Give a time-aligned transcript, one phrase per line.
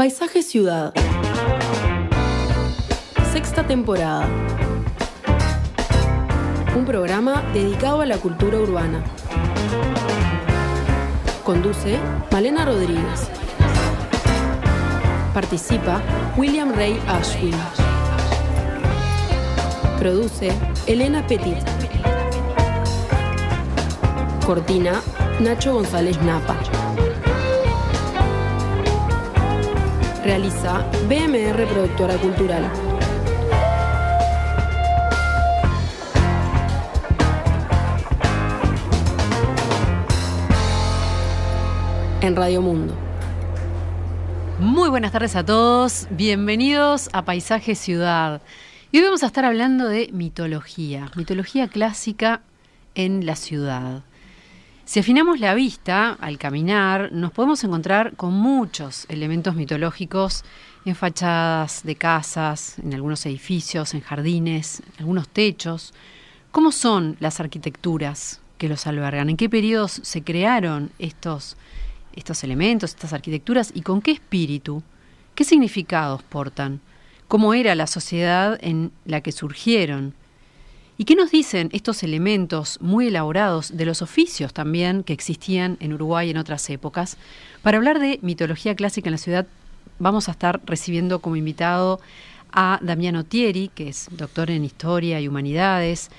[0.00, 0.94] Paisaje Ciudad.
[3.34, 4.26] Sexta temporada.
[6.74, 9.04] Un programa dedicado a la cultura urbana.
[11.44, 11.98] Conduce
[12.32, 13.28] Malena Rodríguez.
[15.34, 16.00] Participa
[16.38, 17.52] William Ray Ashwin.
[19.98, 20.50] Produce
[20.86, 21.58] Elena Petit.
[24.46, 25.02] Cortina
[25.40, 26.79] Nacho González Napa.
[30.30, 32.62] Realiza BMR Productora Cultural.
[42.20, 42.94] En Radio Mundo.
[44.60, 48.40] Muy buenas tardes a todos, bienvenidos a Paisaje Ciudad.
[48.92, 52.42] Y hoy vamos a estar hablando de mitología, mitología clásica
[52.94, 54.04] en la ciudad.
[54.90, 60.42] Si afinamos la vista al caminar, nos podemos encontrar con muchos elementos mitológicos
[60.84, 65.94] en fachadas de casas, en algunos edificios, en jardines, en algunos techos.
[66.50, 69.30] ¿Cómo son las arquitecturas que los albergan?
[69.30, 71.56] ¿En qué periodos se crearon estos,
[72.16, 74.82] estos elementos, estas arquitecturas y con qué espíritu?
[75.36, 76.80] ¿Qué significados portan?
[77.28, 80.16] ¿Cómo era la sociedad en la que surgieron?
[81.00, 85.94] ¿Y qué nos dicen estos elementos muy elaborados de los oficios también que existían en
[85.94, 87.16] Uruguay en otras épocas?
[87.62, 89.46] Para hablar de mitología clásica en la ciudad,
[89.98, 92.00] vamos a estar recibiendo como invitado
[92.52, 96.10] a Damiano Thieri, que es doctor en Historia y Humanidades.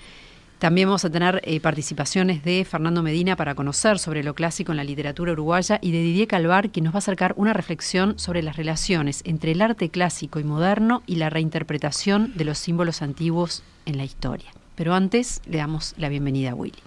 [0.57, 4.77] También vamos a tener eh, participaciones de Fernando Medina para conocer sobre lo clásico en
[4.77, 8.41] la literatura uruguaya y de Didier Calvar, que nos va a acercar una reflexión sobre
[8.41, 13.61] las relaciones entre el arte clásico y moderno y la reinterpretación de los símbolos antiguos
[13.85, 14.51] en la historia.
[14.81, 16.79] Pero antes le damos la bienvenida a Willy.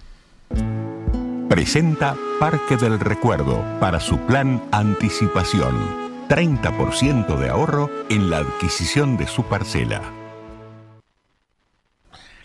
[1.47, 5.73] Presenta Parque del Recuerdo para su plan Anticipación.
[6.27, 10.01] 30% de ahorro en la adquisición de su parcela.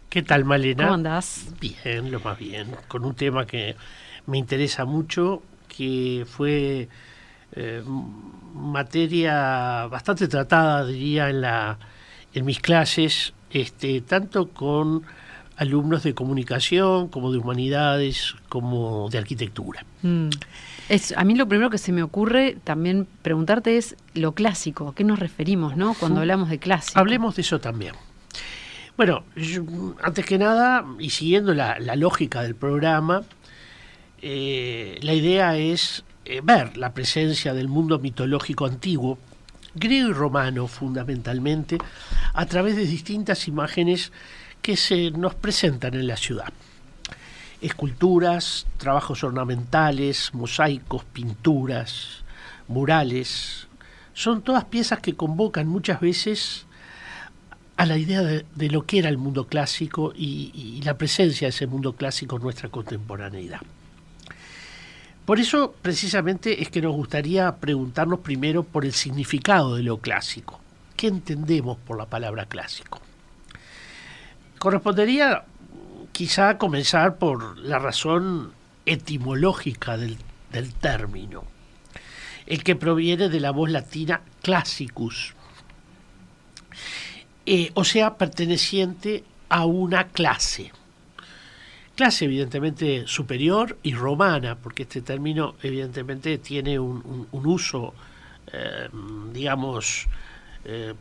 [0.08, 0.84] ¿Qué tal, Malena?
[0.84, 1.48] ¿Cómo andás?
[1.60, 2.68] Bien, lo más bien.
[2.86, 3.74] Con un tema que
[4.26, 6.88] me interesa mucho, que fue
[7.56, 7.82] eh,
[8.54, 11.76] materia bastante tratada, diría, en, la,
[12.34, 15.02] en mis clases, este, tanto con
[15.60, 19.84] alumnos de comunicación, como de humanidades, como de arquitectura.
[20.00, 20.30] Mm.
[20.88, 24.94] Es, a mí lo primero que se me ocurre también preguntarte es lo clásico, ¿a
[24.94, 25.94] qué nos referimos no?
[26.00, 26.98] cuando hablamos de clásico?
[26.98, 27.94] Hablemos de eso también.
[28.96, 29.62] Bueno, yo,
[30.02, 33.22] antes que nada, y siguiendo la, la lógica del programa,
[34.22, 39.18] eh, la idea es eh, ver la presencia del mundo mitológico antiguo,
[39.74, 41.76] griego y romano fundamentalmente,
[42.32, 44.10] a través de distintas imágenes
[44.62, 46.52] que se nos presentan en la ciudad.
[47.60, 52.24] Esculturas, trabajos ornamentales, mosaicos, pinturas,
[52.68, 53.68] murales,
[54.14, 56.66] son todas piezas que convocan muchas veces
[57.76, 61.66] a la idea de, lo que era el mundo clásico y, la presencia de ese
[61.66, 63.60] mundo clásico en nuestra contemporaneidad.
[65.24, 70.60] Por eso, precisamente, es que nos gustaría preguntarnos primero por el significado de lo clásico.
[70.96, 73.00] ¿Qué entendemos por la palabra clásico?
[74.60, 75.46] Correspondería
[76.12, 78.52] quizá comenzar por la razón
[78.84, 80.18] etimológica del,
[80.52, 81.44] del, término,
[82.44, 85.32] el que proviene de la voz latina classicus,
[87.46, 90.72] eh, o sea, perteneciente a una clase.
[91.96, 97.94] Clase evidentemente superior y romana, porque este término evidentemente tiene un, uso,
[98.52, 98.90] eh,
[99.32, 100.06] digamos,
[100.66, 100.92] eh,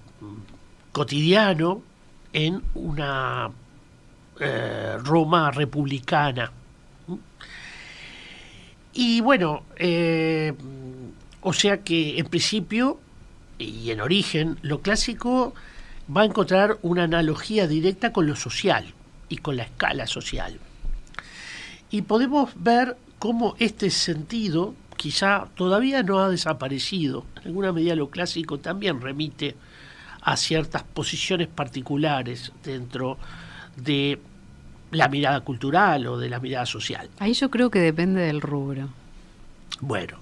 [0.94, 1.89] cotidiano
[2.34, 3.50] en una
[4.40, 6.52] eh, Roma republicana.
[8.94, 10.54] Y bueno, eh,
[11.42, 13.00] o sea que en principio
[13.60, 15.54] y en origen, lo clásico
[16.16, 18.94] va a encontrar una analogía directa con lo social
[19.28, 20.60] y con la escala social.
[21.92, 27.26] Y podemos ver cómo este sentido quizá todavía no ha desaparecido.
[27.42, 29.56] En alguna medida lo clásico también remite
[30.30, 33.18] a ciertas posiciones particulares dentro
[33.76, 34.20] de
[34.92, 37.10] la mirada cultural o de la mirada social.
[37.18, 38.90] Ahí yo creo que depende del rubro.
[39.82, 40.18] Bueno,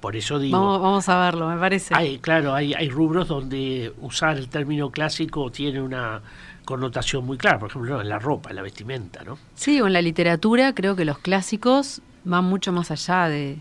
[0.00, 0.58] por eso digo...
[0.58, 1.94] Vamos, vamos a verlo, me parece.
[1.94, 6.22] Hay, claro, hay, hay rubros donde usar el término clásico tiene una
[6.64, 9.36] connotación muy clara, por ejemplo, en la ropa, en la vestimenta, ¿no?
[9.54, 13.58] Sí, o en la literatura creo que los clásicos van mucho más allá de,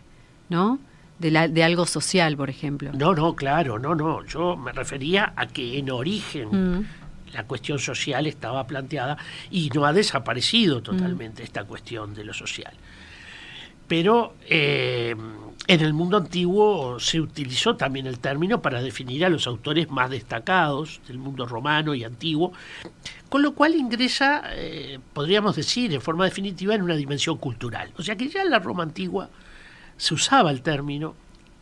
[0.48, 0.80] ¿no?
[1.22, 2.92] De, la, de, algo social, por ejemplo.
[2.94, 4.26] No, no, claro, no, no.
[4.26, 6.86] Yo me refería a que en origen mm.
[7.34, 9.18] la cuestión social estaba planteada
[9.52, 11.46] y no ha desaparecido totalmente mm.
[11.46, 12.74] esta cuestión de lo social.
[13.88, 15.16] Pero eh,
[15.68, 20.10] en el mundo antiguo se utilizó también el término para definir a los autores más
[20.10, 22.52] destacados del mundo romano y antiguo,
[23.30, 27.92] con lo cual ingresa, eh, podríamos decir, en forma definitiva, en una dimensión cultural.
[27.98, 29.30] O sea que ya en la Roma antigua
[30.02, 31.14] se usaba el término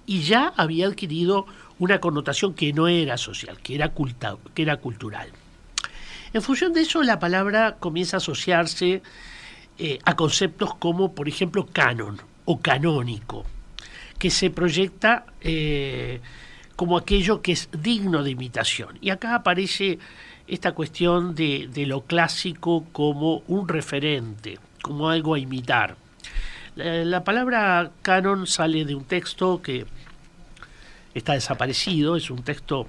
[0.06, 1.46] y ya había adquirido
[1.78, 3.92] una connotación que no era social, que era,
[4.54, 5.28] que era cultural.
[6.32, 9.04] En función de eso, la palabra comienza a asociarse
[9.78, 13.46] eh, a conceptos como, por ejemplo, canon o canónico
[14.18, 16.22] que se proyecta eh,
[16.78, 18.98] como aquello que es digno de imitación.
[19.02, 20.00] Y acá aparece
[20.48, 25.98] esta cuestión de, lo clásico como un referente, como algo a imitar.
[26.76, 29.86] La, palabra canon sale de un texto que
[31.14, 32.88] está desaparecido, es un texto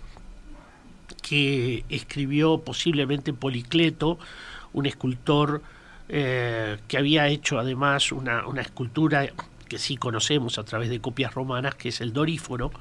[1.22, 4.18] que escribió posiblemente Policleto,
[4.72, 5.62] un escultor
[6.08, 9.26] eh, que había hecho además una, una escultura
[9.68, 12.72] que sí conocemos a través de copias romanas, que es el Doríforo,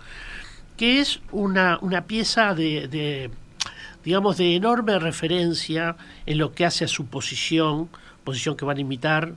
[0.76, 3.30] que es una, una pieza de,
[4.04, 7.90] digamos, de enorme referencia en lo que hace a su posición,
[8.24, 9.36] posición que van a imitar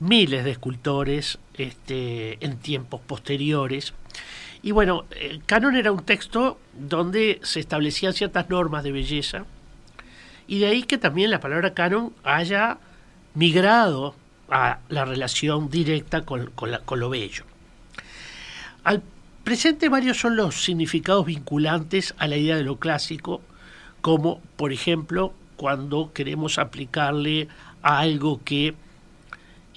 [0.00, 3.94] miles de escultores este, en tiempos posteriores.
[4.62, 9.44] Y bueno, el canon era un texto donde se establecían ciertas normas de belleza,
[10.46, 12.78] y de ahí que también la palabra canon haya
[13.34, 14.14] migrado
[14.50, 16.50] a la relación directa con,
[16.96, 17.44] lo bello.
[18.84, 19.02] Al
[19.42, 23.40] presente varios son los significados vinculantes a la idea de lo clásico,
[24.00, 27.48] como por ejemplo cuando queremos aplicarle
[27.82, 28.74] a algo que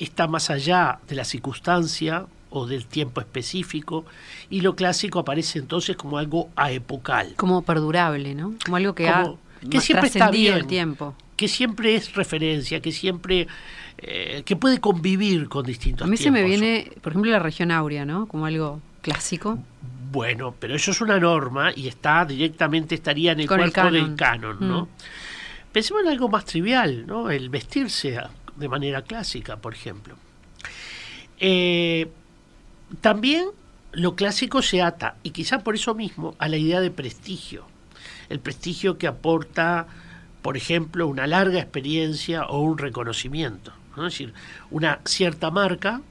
[0.06, 4.06] está más allá de la circunstancia o del tiempo específico,
[4.50, 7.34] y lo clásico aparece entonces como algo aepocal.
[7.36, 8.54] Como perdurable, ¿no?
[8.64, 9.34] Como algo que ha
[9.70, 11.16] que siempre está bien, el tiempo.
[11.36, 13.48] Que siempre es referencia, que siempre
[13.98, 17.72] eh, que puede convivir con distintos A mí se me viene, por ejemplo, la región
[17.72, 18.28] áurea, ¿no?
[18.28, 19.60] Como algo clásico.
[20.12, 24.58] Bueno, pero eso es una norma y está directamente, estaría en el cuerpo del canon,
[24.60, 24.82] ¿no?
[24.84, 24.88] Mm.
[25.72, 27.30] Pensemos en algo más trivial, ¿no?
[27.30, 28.20] El vestirse
[28.57, 30.15] de manera clásica, por ejemplo.
[31.39, 32.09] Eh,
[33.01, 33.50] también
[33.92, 37.65] lo clásico se ata, y quizá por eso mismo, a la idea de prestigio.
[38.30, 39.88] El prestigio que aporta,
[40.42, 43.74] por ejemplo, una larga experiencia o un reconocimiento.
[43.95, 44.33] Es decir,
[44.69, 46.01] una cierta marca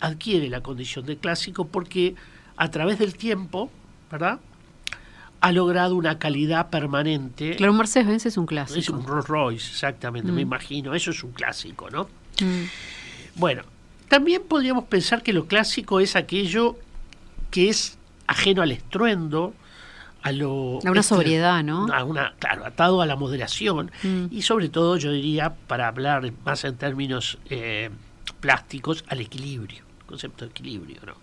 [0.00, 2.14] adquiere la condición de clásico porque
[2.56, 3.70] a través del tiempo,
[4.10, 4.40] ¿verdad?
[5.44, 7.54] Ha logrado una calidad permanente.
[7.56, 8.80] Claro, un Mercedes-Benz es un clásico.
[8.80, 10.48] Es un Rolls Royce, exactamente, me mm.
[10.48, 10.94] imagino.
[10.94, 12.04] Eso es un clásico, ¿no?
[12.40, 12.64] Mm.
[13.34, 13.62] Bueno,
[14.08, 16.78] también podríamos pensar que lo clásico es aquello
[17.50, 19.52] que es ajeno al estruendo,
[20.22, 20.78] a lo...
[20.82, 21.92] A una sobriedad, ¿no?
[21.92, 24.28] A una, claro, atado a la moderación mm.
[24.30, 27.90] y sobre todo, yo diría, para hablar más en términos eh,
[28.40, 31.16] plásticos, al equilibrio, concepto de equilibrio, ¿no?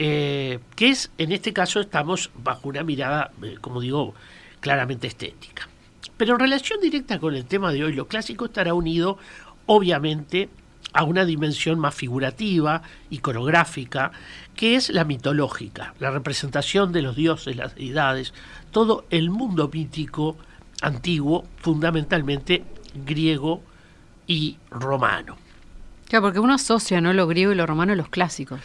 [0.00, 4.14] Eh, que es, en este caso, estamos bajo una mirada, eh, como digo,
[4.60, 5.68] claramente estética.
[6.16, 9.18] Pero en relación directa con el tema de hoy, lo clásico estará unido,
[9.66, 10.50] obviamente,
[10.92, 14.12] a una dimensión más figurativa, iconográfica,
[14.54, 18.32] que es la mitológica, la representación de los dioses, las deidades,
[18.70, 20.36] todo el mundo mítico
[20.80, 22.62] antiguo, fundamentalmente
[23.04, 23.62] griego
[24.28, 25.36] y romano.
[26.08, 27.12] Claro, porque uno asocia ¿no?
[27.12, 28.60] lo griego y lo romano a los clásicos.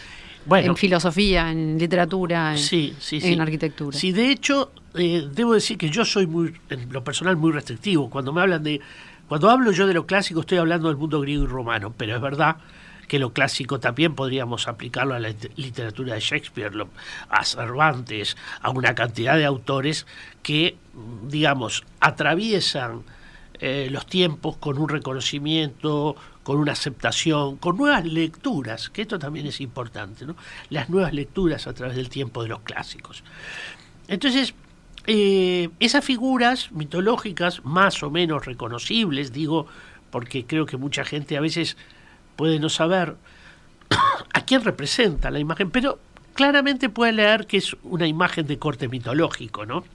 [0.45, 3.97] Bueno, en filosofía, en literatura, en, arquitectura.
[3.97, 8.09] Sí, de hecho, eh, debo decir que yo soy muy, en lo personal, muy restrictivo.
[8.09, 8.81] Cuando me hablan de
[9.27, 12.21] cuando hablo yo de lo clásico estoy hablando del mundo griego y romano, pero es
[12.21, 12.57] verdad
[13.07, 16.71] que lo clásico también podríamos aplicarlo a la literatura de Shakespeare,
[17.29, 20.05] a Cervantes, a una cantidad de autores
[20.41, 20.77] que,
[21.27, 23.03] digamos, atraviesan
[23.65, 29.47] eh, los tiempos con un reconocimiento, con una aceptación, con nuevas lecturas, que esto también
[29.47, 30.35] es importante, ¿no?
[30.69, 33.23] las nuevas lecturas a través del tiempo de los clásicos.
[34.09, 34.53] Entonces,
[35.07, 39.65] eh, esas figuras mitológicas más o menos reconocibles, digo,
[40.11, 41.77] porque creo que mucha gente a veces
[42.35, 43.15] puede no saber
[44.33, 45.99] a quién representa la imagen, pero
[46.33, 49.85] claramente puede leer que es una imagen de corte mitológico, ¿no?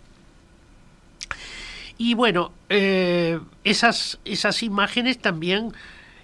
[1.99, 5.73] Y bueno, eh, esas, esas imágenes también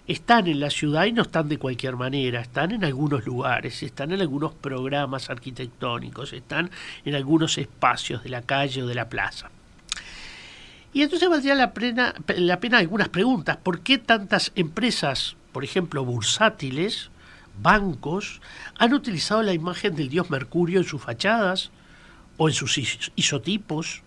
[0.06, 4.12] están en la ciudad y no están de cualquier manera, están en algunos lugares, están
[4.12, 6.70] en algunos programas arquitectónicos, están
[7.04, 9.50] en algunos espacios de la calle o de la plaza.
[10.92, 13.56] Y entonces valdría la pena, la pena algunas preguntas.
[13.56, 17.10] ¿Por qué tantas empresas, por ejemplo, bursátiles,
[17.60, 18.40] bancos,
[18.78, 21.72] han utilizado la imagen del dios Mercurio en sus fachadas
[22.36, 22.78] o en sus
[23.16, 24.02] isotipos?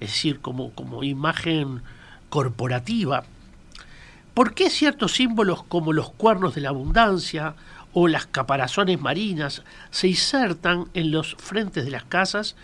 [0.00, 1.82] Es decir, como, como imagen
[2.28, 3.24] corporativa.
[4.34, 7.54] ¿Por qué ciertos símbolos como los cuernos de la abundancia
[7.92, 12.56] o las caparazones marinas se insertan en los frentes de las casas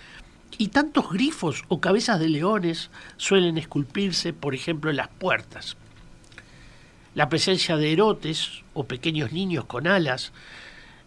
[0.58, 5.76] y tantos grifos o cabezas de leones suelen esculpirse, por ejemplo, en las puertas.
[7.14, 10.32] La presencia de erotes o pequeños niños con alas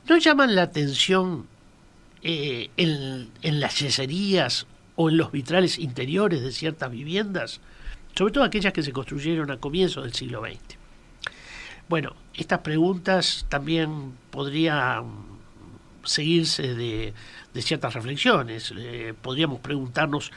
[0.08, 1.48] no llaman la atención
[2.22, 4.66] eh, en, en las yeserías
[4.96, 7.62] o en los vitrales interiores de ciertas viviendas,
[8.16, 10.78] sobre todo aquellas que se construyeron a comienzos del siglo XX.
[11.90, 15.34] Bueno, estas preguntas también podrían
[16.04, 17.14] seguirse de,
[17.56, 18.74] ciertas reflexiones.
[18.76, 20.32] Eh, podríamos preguntarnos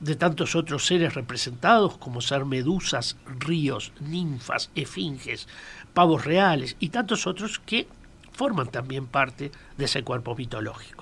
[0.00, 5.46] de tantos otros seres representados como ser medusas, ríos, ninfas, esfinges,
[5.92, 7.86] pavos reales y tantos otros que
[8.32, 10.99] forman también parte de ese cuerpo mitológico.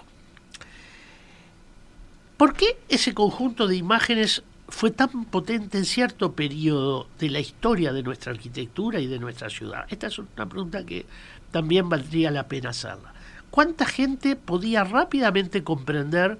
[2.39, 7.93] ¿Por qué ese conjunto de imágenes fue tan potente en cierto periodo de la historia
[7.93, 9.87] de nuestra arquitectura y de nuestra ciudad?
[9.89, 11.05] Esta es una pregunta que
[11.51, 13.13] también valdría la pena hacerla.
[13.51, 16.39] ¿Cuánta gente podía rápidamente comprender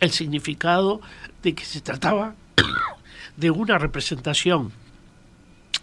[0.00, 1.00] el significado
[1.44, 2.34] de que se trataba
[3.36, 4.72] de una representación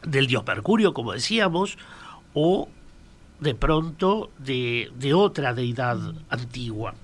[0.05, 1.77] del dios Mercurio, como decíamos,
[2.33, 2.67] o
[3.39, 6.95] de pronto de, de otra deidad antigua?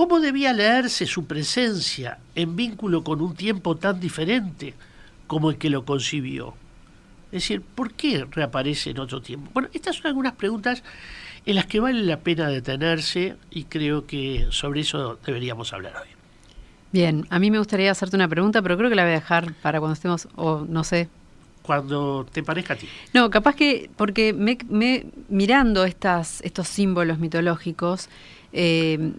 [0.00, 4.72] ¿Cómo debía leerse su presencia en vínculo con un tiempo tan diferente
[5.26, 6.54] como el que lo concibió?
[7.26, 9.50] Es decir, ¿por qué reaparece en otro tiempo?
[9.52, 10.82] Bueno, estas son algunas preguntas
[11.44, 16.08] en las que vale la pena detenerse y creo que sobre eso deberíamos hablar hoy.
[16.92, 19.52] Bien, a mí me gustaría hacerte una pregunta, pero creo que la voy a dejar
[19.60, 21.10] para cuando estemos, o no sé.
[21.60, 22.88] Cuando te parezca a ti.
[23.12, 28.08] No, capaz que, porque me, mirando estas, estos símbolos mitológicos,
[28.54, 29.12] eh,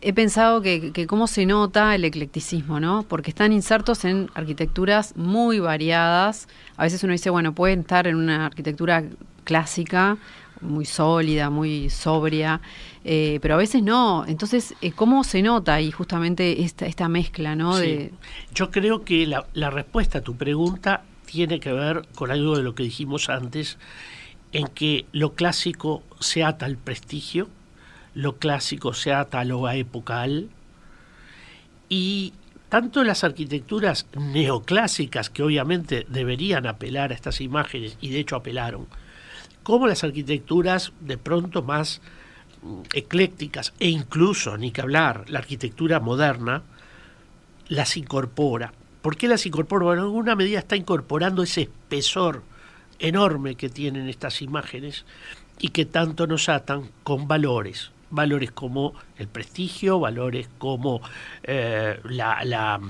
[0.00, 3.04] he pensado que, cómo se nota el eclecticismo, ¿no?
[3.08, 6.48] Porque están insertos en arquitecturas muy variadas.
[6.76, 9.04] A veces uno dice, bueno, pueden estar en una arquitectura
[9.44, 10.18] clásica,
[10.60, 12.60] muy sólida, muy sobria,
[13.04, 14.24] eh, pero a veces no.
[14.26, 17.76] Entonces, eh, ¿cómo se nota ahí justamente esta, esta mezcla, ¿no?
[17.76, 18.12] De...
[18.54, 22.62] Yo creo que la, la respuesta a tu pregunta tiene que ver con algo de
[22.62, 23.78] lo que dijimos antes,
[24.52, 27.48] en que lo clásico se ata al prestigio,
[28.16, 30.48] lo clásico se ata a lo epocal
[31.90, 32.32] y
[32.70, 38.86] tanto las arquitecturas neoclásicas, que obviamente deberían apelar a estas imágenes, y de hecho apelaron,
[39.62, 42.00] como las arquitecturas de pronto más
[42.62, 46.62] mm, eclécticas, e incluso, ni que hablar, la arquitectura moderna,
[47.68, 48.72] las incorpora.
[49.02, 49.84] ¿Por qué las incorpora?
[49.84, 52.42] Bueno, en alguna medida está incorporando ese espesor
[52.98, 55.04] enorme que tienen estas imágenes
[55.58, 61.00] y que tanto nos atan con valores, valores como el prestigio, valores como
[61.42, 62.80] eh, la,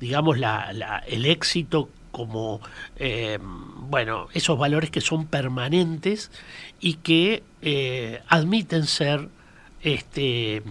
[0.00, 2.60] digamos, la, el éxito, como,
[2.96, 6.30] eh, bueno, esos valores que son permanentes
[6.80, 9.28] y que eh, admiten ser,
[9.82, 10.62] este,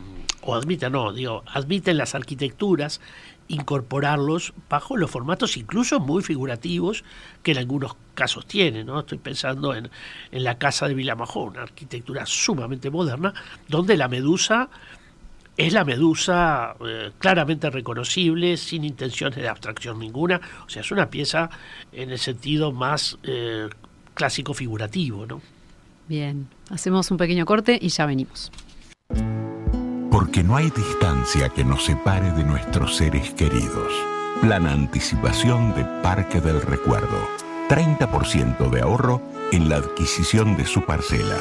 [0.41, 2.99] o admiten, no, digo, admiten las arquitecturas
[3.47, 7.03] incorporarlos bajo los formatos incluso muy figurativos
[7.43, 8.87] que en algunos casos tienen.
[8.87, 8.99] ¿no?
[8.99, 9.89] Estoy pensando en,
[10.31, 13.33] en la casa de Vilamajó, una arquitectura sumamente moderna,
[13.67, 14.69] donde la medusa
[15.57, 21.09] es la medusa eh, claramente reconocible, sin intenciones de abstracción ninguna, o sea, es una
[21.09, 21.49] pieza
[21.91, 23.69] en el sentido más eh,
[24.13, 25.25] clásico figurativo.
[25.25, 25.41] ¿no?
[26.07, 28.51] Bien, hacemos un pequeño corte y ya venimos.
[30.15, 33.91] Porque no hay distancia que nos separe de nuestros seres queridos.
[34.39, 37.27] Plan anticipación de Parque del Recuerdo.
[37.67, 41.35] 30% de ahorro en la adquisición de su parcela.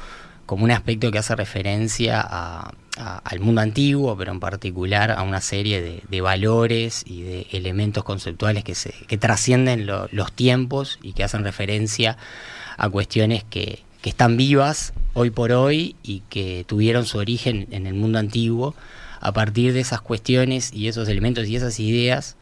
[0.45, 5.23] como un aspecto que hace referencia a, a- al mundo antiguo, pero en particular a
[5.23, 10.31] una serie de, de valores y de elementos conceptuales que, se, que trascienden lo- los
[10.33, 12.17] tiempos y que hacen referencia
[12.77, 17.87] a cuestiones que, que están vivas hoy por hoy y que tuvieron su origen en
[17.87, 18.75] el mundo antiguo.
[19.19, 22.37] A partir de esas cuestiones y esos elementos y esas ideas,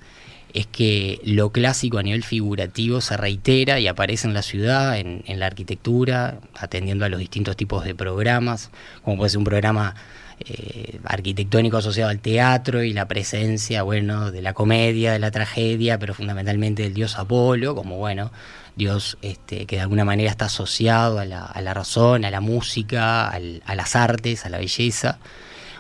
[0.54, 5.24] es que lo clásico a nivel figurativo se reitera y aparece en la ciudad, en,
[5.28, 8.72] en la arquitectura, atendiendo a los distintos tipos de programas,
[9.04, 9.96] como puede ser un programa
[10.42, 16.00] eh, arquitectónico asociado al teatro y la presencia, bueno, de la comedia, de la tragedia,
[16.00, 18.32] pero fundamentalmente del dios Apolo, como bueno,
[18.80, 22.42] dios este, que de alguna manera está asociado a la, a la razón, a la
[22.42, 25.20] música, al- a las artes, a la belleza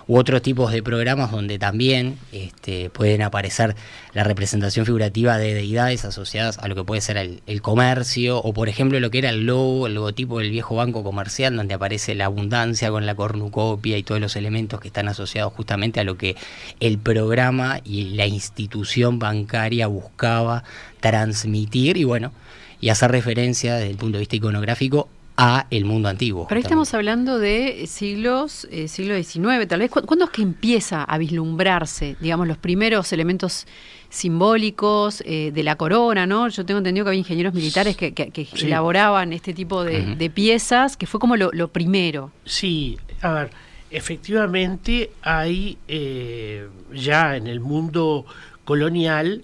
[0.08, 3.76] u otros tipos de programas donde también este, pueden aparecer
[4.16, 8.52] la representación figurativa de deidades asociadas a lo que puede ser el, el comercio, o
[8.52, 12.16] por ejemplo lo que era el logo, el logotipo del viejo banco comercial, donde aparece
[12.16, 16.18] la abundancia con la cornucopia y todos los elementos que están asociados justamente a lo
[16.18, 16.36] que
[16.80, 20.64] el programa y la institución bancaria buscaba
[21.02, 22.32] transmitir y bueno,
[22.82, 25.10] y hacer referencia desde el punto de vista iconográfico
[25.42, 26.48] a el mundo antiguo.
[26.50, 26.84] Pero ahí justamente.
[26.84, 29.90] estamos hablando de siglos, eh, siglo XIX, tal vez.
[29.90, 33.66] ¿Cu- ¿Cuándo es que empieza a vislumbrarse, digamos, los primeros elementos
[34.10, 36.50] simbólicos eh, de la corona, ¿no?
[36.50, 38.66] Yo tengo entendido que había ingenieros militares que, que- que Sí.
[38.66, 42.32] elaboraban este tipo de, piezas, que fue como lo, lo primero.
[42.46, 43.50] Sí, a ver,
[43.92, 48.26] efectivamente hay eh, ya en el mundo
[48.66, 49.44] colonial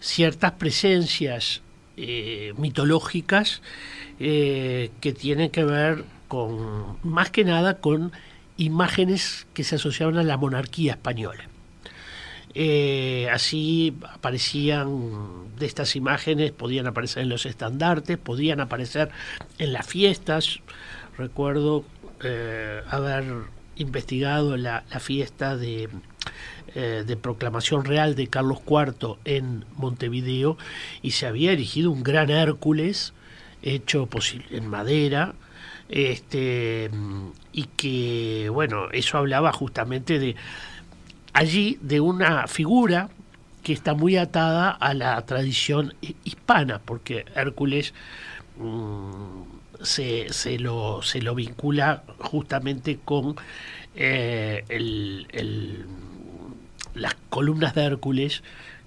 [0.00, 1.62] ciertas presencias
[1.98, 3.62] eh, mitológicas
[4.20, 8.12] eh, que tienen que ver con, más que nada, con
[8.58, 11.48] imágenes que se asociaban a la monarquía española.
[12.54, 19.10] Eh, así aparecían de estas imágenes, podían aparecer en los estandartes, podían aparecer
[19.58, 20.60] en las fiestas.
[21.16, 21.84] Recuerdo
[22.90, 23.24] haber
[23.76, 25.88] investigado la fiesta de,
[26.76, 30.56] eh, de proclamación real de Carlos IV en Montevideo
[31.02, 33.12] y se había erigido un gran Hércules
[33.62, 34.08] hecho
[34.50, 35.34] en madera
[35.88, 36.90] este
[37.52, 40.36] y que bueno eso hablaba justamente de
[41.32, 43.08] allí de una figura
[43.62, 47.94] que está muy atada a la tradición hi- hispana, porque Hércules
[48.58, 49.42] mm,
[49.82, 53.34] se, se lo, se lo vincula justamente con
[53.96, 55.26] eh, el-
[57.28, 58.42] columnas de Hércules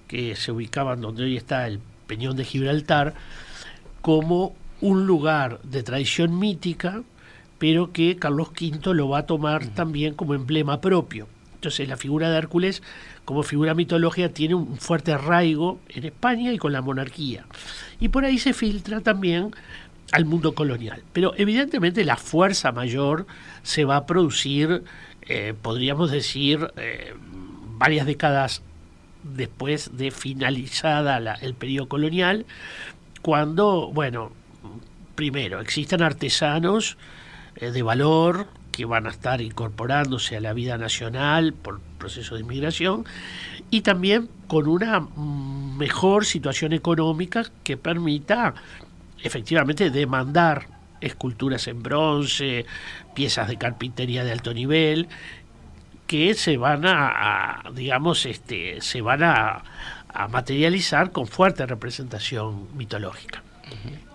[0.08, 3.14] que se ubicaban donde hoy está el Peñón de Gibraltar,
[4.00, 7.02] como un lugar de tradición mítica,
[7.58, 11.28] pero que Carlos V lo va a tomar también como emblema propio.
[11.54, 12.82] Entonces la figura de Hércules
[13.24, 17.44] como figura mitológica tiene un fuerte arraigo en España y con la monarquía.
[18.00, 19.50] Y por ahí se filtra también
[20.10, 21.02] al mundo colonial.
[21.12, 23.26] Pero evidentemente la fuerza mayor
[23.62, 24.82] se va a producir,
[25.28, 27.14] eh, podríamos decir, eh,
[27.80, 28.62] varias décadas
[29.22, 32.44] después de finalizada el periodo colonial,
[33.22, 34.32] cuando, bueno,
[35.14, 36.98] primero, existen artesanos
[37.56, 42.42] eh, de valor que van a estar incorporándose a la vida nacional por proceso de
[42.42, 43.06] inmigración
[43.70, 45.00] y también con una
[45.78, 48.54] mejor situación económica que permita
[49.22, 50.66] efectivamente demandar
[51.00, 52.66] esculturas en bronce,
[53.14, 55.08] piezas de carpintería de alto nivel,
[56.10, 59.62] que se van a, a, digamos, este, se van a,
[60.12, 63.44] a materializar con fuerte representación mitológica.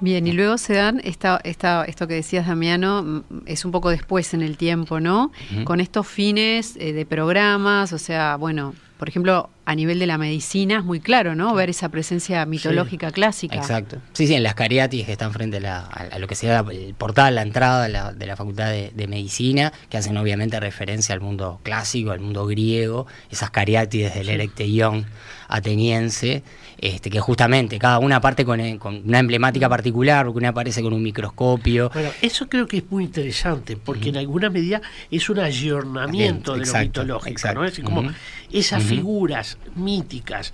[0.01, 3.91] Bien, y luego se dan esta, esta, esto que decías, Damiano, mm, es un poco
[3.91, 5.31] después en el tiempo, ¿no?
[5.63, 10.17] Con estos fines eh, de programas, o sea, bueno, por ejemplo, a nivel de la
[10.19, 11.53] medicina es muy claro, ¿no?
[11.55, 13.55] Ver esa presencia mitológica clásica.
[13.55, 13.97] Exacto.
[14.13, 16.93] Sí, sí, en las cariatis que están frente a, la- a- lo que sería el
[16.93, 21.13] portal, la entrada de la, de la Facultad de, de Medicina, que hacen obviamente referencia
[21.15, 25.05] al mundo clásico, al mundo griego, esas cariátides del Erecteión
[25.47, 26.43] ateniense,
[26.79, 30.81] este, que justamente cada una parte con, eh, con una emblemática particular, porque una aparece
[30.83, 31.89] con un microscopio.
[31.93, 36.65] Bueno, eso creo que es muy interesante, porque en alguna medida es un ayornamiento de
[36.65, 37.59] lo mitológico, exacto.
[37.59, 37.65] ¿no?
[37.65, 38.03] Es decir, como
[38.51, 40.53] esas figuras míticas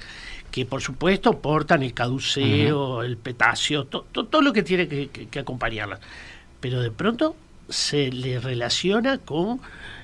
[0.51, 5.07] que por supuesto portan el caduceo, el petacio, to- to- todo lo que tiene que,
[5.09, 5.99] que- que acompañarlas.
[6.59, 7.35] Pero de pronto
[7.69, 9.61] se le relaciona con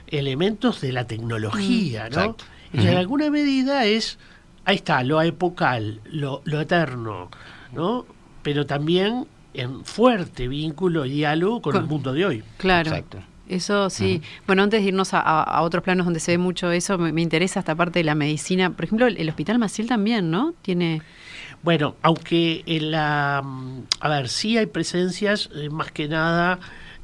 [0.08, 2.08] elementos de la tecnología, ¿no?
[2.08, 2.46] Exacto.
[2.74, 4.18] Y en alguna medida es,
[4.66, 7.30] ahí está, lo epocal, lo, lo eterno,
[7.74, 8.06] ¿no?
[8.44, 12.44] Pero también en fuerte vínculo y diálogo con, Con- el mundo de hoy.
[12.58, 12.90] Claro.
[12.90, 13.20] Exacto.
[13.50, 14.22] Eso sí.
[14.46, 17.76] Bueno, antes de irnos a, otros planos donde se ve mucho eso, me, interesa esta
[17.76, 18.72] parte de la medicina.
[18.72, 20.54] Por ejemplo, el, Hospital Maciel también, ¿no?
[20.62, 21.02] Tiene...
[21.64, 23.42] Bueno, aunque en la...
[23.44, 26.60] Mm, a ver, sí hay presencias, eh, más que nada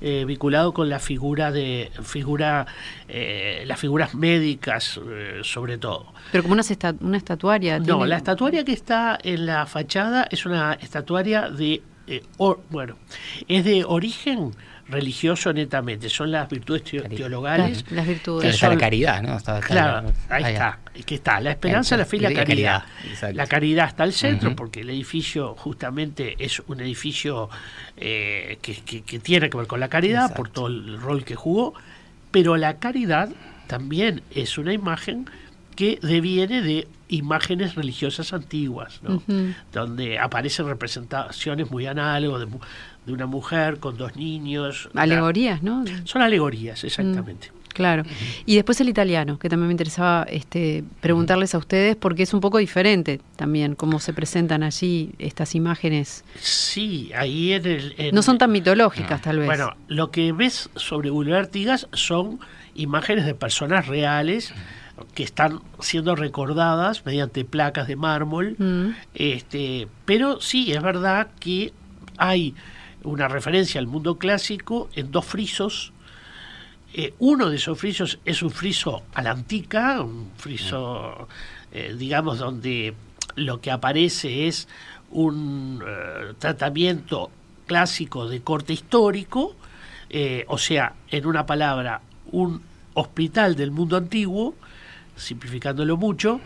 [0.06, 2.68] eh, vinculado con la figura de figura
[3.08, 6.64] eh, las figuras médicas eh, sobre todo pero como una,
[7.00, 11.84] una estatuaria no la estatuaria que está en la fachada es una estatuaria de
[12.70, 12.98] bueno
[13.48, 14.52] es de origen
[14.88, 17.86] religioso netamente, son las virtudes teologales.
[17.92, 18.62] Las, virtudes.
[18.62, 19.38] la caridad, ¿no?
[19.62, 22.84] claro, ahí está, que está, la esperanza, la fe y la caridad.
[23.34, 27.50] la caridad está al centro porque el edificio justamente es un edificio
[27.98, 28.74] eh, que,
[29.20, 31.74] tiene que ver con la caridad por todo el rol que jugó,
[32.32, 33.30] pero la caridad
[33.68, 35.30] también es una imagen
[35.76, 39.22] que deviene de imágenes religiosas antiguas, ¿no?
[39.72, 42.48] donde aparecen representaciones muy análogas de,
[43.06, 44.90] de una mujer con dos niños.
[44.94, 45.84] Alegorías, ¿no?
[46.06, 47.50] Son alegorías, exactamente.
[47.50, 48.04] Mm, claro.
[48.46, 52.40] Y después el italiano, que también me interesaba este, preguntarles a ustedes, porque es un
[52.40, 56.24] poco diferente también cómo se presentan allí estas imágenes.
[56.40, 57.96] Sí, ahí en el...
[58.14, 59.48] no son tan mitológicas, tal vez.
[59.48, 62.40] Bueno, lo que ves sobre Artigas son
[62.76, 64.54] imágenes de personas reales
[65.16, 68.56] que están siendo recordadas mediante placas de mármol.
[68.58, 68.90] Mm.
[69.16, 71.74] Este, pero sí, es verdad que
[72.18, 72.56] hay
[73.04, 75.94] una referencia al mundo clásico en dos frisos.
[76.94, 81.28] Eh, uno de esos frisos es un friso a la antica, un friso,
[81.72, 82.94] eh, digamos, donde
[83.36, 84.68] lo que aparece es
[85.12, 87.32] un eh, tratamiento
[87.66, 89.56] clásico de corte histórico,
[90.46, 92.62] o sea, en una palabra, un
[92.94, 94.54] hospital del mundo antiguo,
[95.16, 96.40] simplificándolo mucho,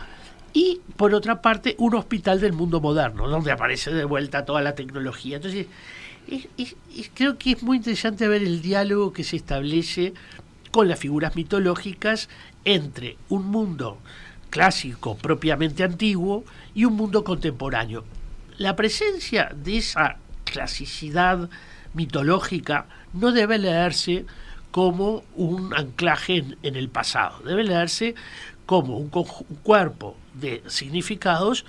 [0.54, 4.74] y por otra parte, un hospital del mundo moderno, donde aparece de vuelta toda la
[4.74, 5.36] tecnología.
[5.36, 5.68] Entonces,
[6.28, 10.14] y, creo que es muy interesante ver el diálogo que se establece
[10.72, 12.30] con las figuras mitológicas
[12.66, 13.98] entre un mundo
[14.50, 18.04] clásico propiamente antiguo y un mundo contemporáneo.
[18.58, 21.50] La presencia de esa clasicidad
[21.94, 24.26] mitológica no debe leerse
[24.72, 28.16] como un anclaje en, el pasado, debe leerse
[28.66, 31.66] como un cuerpo de significados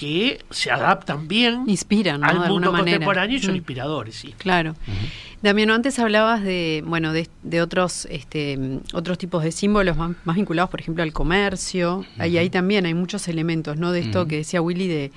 [0.00, 3.56] que se adaptan bien Inspiran, al mundo contemporáneo y son mm.
[3.56, 4.34] inspiradores, sí.
[4.38, 4.74] Claro.
[5.42, 8.58] Damiano, antes hablabas de, bueno, de, otros, este,
[8.94, 12.06] otros tipos de símbolos más, vinculados, por ejemplo, al comercio.
[12.16, 13.92] Ahí, ahí también hay muchos elementos, ¿no?
[13.92, 15.12] De esto que decía Willy de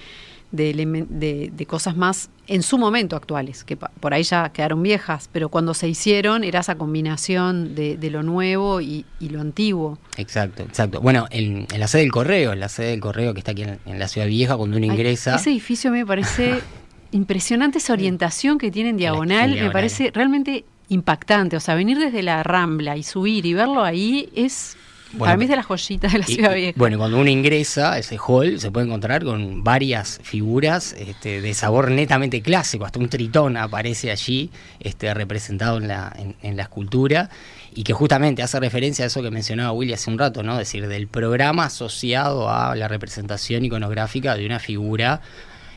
[0.53, 5.49] de, de, cosas más en su momento actuales, que por ahí ya quedaron viejas, pero
[5.49, 9.97] cuando se hicieron era esa combinación de, lo nuevo y, lo antiguo.
[10.17, 11.01] Exacto, exacto.
[11.01, 13.99] Bueno, en, la sede del correo, en la sede del correo que está aquí en,
[13.99, 15.35] la ciudad vieja, cuando uno ingresa...
[15.35, 16.59] ese edificio me parece
[17.11, 21.57] impresionante, esa orientación que tiene en diagonal, me parece realmente impactante.
[21.57, 24.77] O sea, venir desde la Rambla y subir y verlo ahí es
[25.17, 26.73] para mí es de las joyitas de la ciudad vieja.
[26.75, 31.53] Bueno, cuando uno ingresa a ese hall se puede encontrar con varias figuras este, de
[31.53, 34.49] sabor netamente clásico, hasta un tritón aparece allí
[34.79, 37.29] este, representado en la, en, la escultura
[37.73, 40.53] y que justamente hace referencia a eso que mencionaba Willy hace un rato, ¿no?
[40.53, 45.21] Es decir, del programa asociado a la representación iconográfica de una figura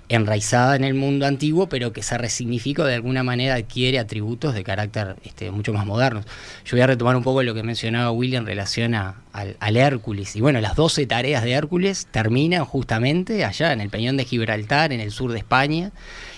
[0.08, 4.62] enraizada en el mundo antiguo, pero que se resignifica de alguna manera, adquiere atributos de
[4.62, 6.24] carácter este, mucho más modernos.
[6.64, 10.36] Yo voy a retomar un poco lo que mencionaba William en relación a, al, Hércules.
[10.36, 14.92] Y bueno, las 12 tareas de Hércules terminan justamente allá, en el Peñón de Gibraltar,
[14.92, 15.90] en el sur de España,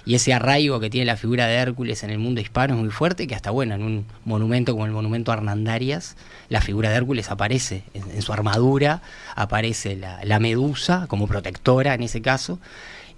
[0.04, 2.90] y ese arraigo que tiene la figura de Hércules en el mundo hispano es muy
[2.90, 6.16] fuerte, que hasta bueno, en un monumento como el monumento Hernandarias,
[6.48, 9.02] la figura de Hércules aparece en, su armadura,
[9.36, 12.58] aparece la, la medusa como protectora en ese caso,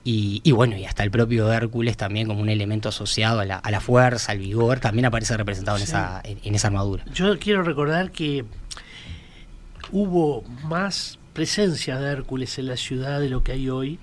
[0.02, 3.70] y, bueno, y hasta el propio Hércules también como un elemento asociado a la, a
[3.70, 7.04] la fuerza, al vigor, también aparece representado en, esa, en, esa armadura.
[7.12, 8.44] Yo quiero recordar que
[9.92, 13.98] hubo más presencia de Hércules en la ciudad de lo que hay hoy.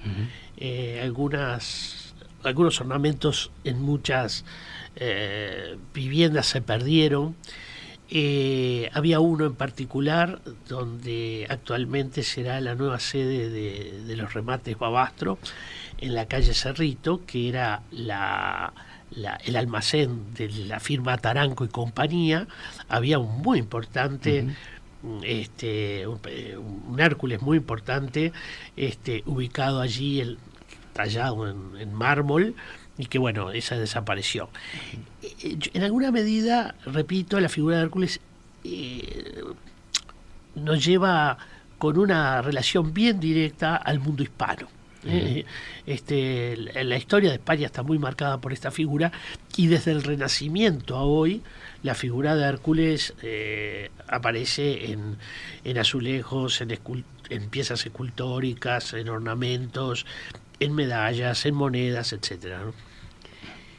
[0.57, 4.45] Eh, algunas, algunos ornamentos en muchas
[4.95, 7.35] eh, viviendas se perdieron.
[8.09, 14.79] Eh, había uno en particular donde actualmente será la nueva sede de, de los remates
[14.79, 15.39] Babastro,
[15.97, 18.73] en la calle Cerrito, que era la,
[19.45, 22.47] el almacén de la firma Taranco y compañía,
[22.89, 24.47] había un muy importante,
[25.23, 28.31] este, un, Hércules muy importante,
[28.75, 30.37] este, ubicado allí, el,
[30.93, 32.55] tallado en, mármol,
[32.97, 34.49] y que bueno, esa desapareció.
[35.21, 38.19] Eh, en alguna medida, repito, la figura de Hércules
[38.63, 39.43] eh,
[40.55, 41.37] nos lleva
[41.77, 44.67] con una relación bien directa al mundo hispano.
[45.09, 45.45] Eh,
[45.85, 49.11] este, la historia de España está muy marcada por esta figura
[49.55, 51.41] Y desde el Renacimiento a hoy,
[51.83, 55.17] la figura de Hércules eh, aparece en,
[55.63, 56.77] en azulejos, en,
[57.29, 60.05] en, piezas escultóricas, en ornamentos,
[60.59, 62.61] en medallas, en monedas, etcétera.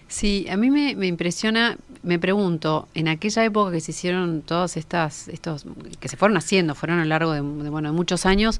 [0.08, 5.28] Sí, a mí me, impresiona, me pregunto, en aquella época que se hicieron todas estas,
[5.28, 5.66] estos,
[6.00, 8.58] que se fueron haciendo, fueron a lo largo de, bueno, de muchos años,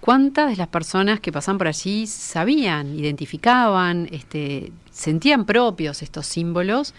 [0.00, 6.94] ¿cuántas de las personas que pasan por allí sabían, identificaban, este, sentían propios estos símbolos?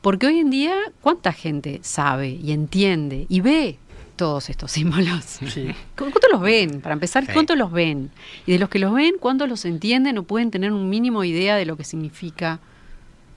[0.00, 3.78] Porque hoy en día, ¿cuánta gente sabe y entiende y ve
[4.16, 5.38] todos estos símbolos?
[5.96, 6.80] ¿Cuántos los ven?
[6.80, 8.10] Para empezar, ¿cuántos los ven?
[8.46, 11.56] Y de los que los ven, ¿cuántos los entienden o pueden tener un mínimo idea
[11.56, 12.60] de lo que significa?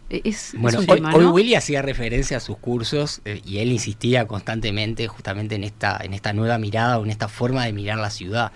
[0.10, 0.80] E, es, bueno,
[1.13, 6.00] hoy, Willy hacía referencia a sus cursos eh, y él insistía constantemente justamente en esta,
[6.04, 8.52] en esta nueva mirada o en esta forma de mirar la ciudad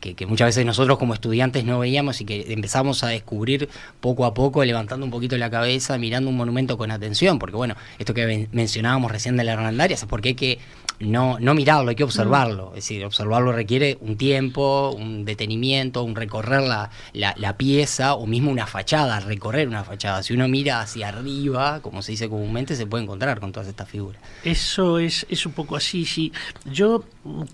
[0.00, 3.68] que, muchas veces nosotros como estudiantes no veíamos y que empezamos a descubrir
[4.00, 7.74] poco a poco, levantando un poquito la cabeza, mirando un monumento con atención, porque bueno,
[7.98, 10.58] esto que mencionábamos recién de la Hernandaria, es porque hay que
[10.98, 12.68] no, no mirarlo, hay que observarlo.
[12.70, 18.50] Es decir, observarlo requiere un tiempo, un detenimiento, un recorrer la, la, pieza o mismo
[18.50, 20.22] una fachada, recorrer una fachada.
[20.22, 23.88] Si uno mira hacia arriba, como se dice comúnmente, se puede encontrar con todas estas
[23.88, 24.20] figuras.
[24.42, 26.32] Eso es, es un poco así, sí.
[26.64, 27.04] Yo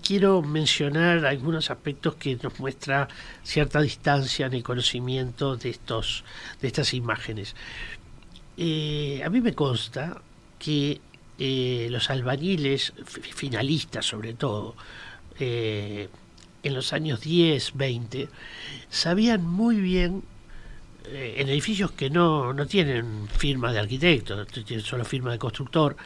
[0.01, 3.07] quiero mencionar algunos aspectos que nos muestra
[3.43, 6.23] cierta distancia en el conocimiento de, estos,
[6.61, 7.55] de estas imágenes.
[8.57, 10.21] Eh, a mí me consta
[10.59, 11.01] que
[11.45, 14.77] eh, los albañiles, finalistas sobre todo,
[15.37, 16.07] eh,
[16.63, 18.29] en los años 10, 20,
[18.89, 20.23] sabían muy bien,
[21.03, 25.97] eh, en edificios que no, no tienen firma de arquitecto, tienen solo firma de constructor,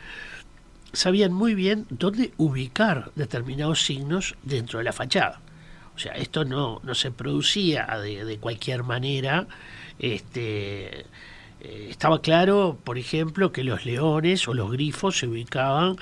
[0.92, 5.40] sabían muy bien dónde ubicar determinados signos dentro de la fachada.
[5.96, 9.48] O sea, esto no, no se producía de, cualquier manera.
[10.00, 11.06] Este,
[11.68, 15.98] eh, estaba claro, por ejemplo, que los leones o los grifos se ubicaban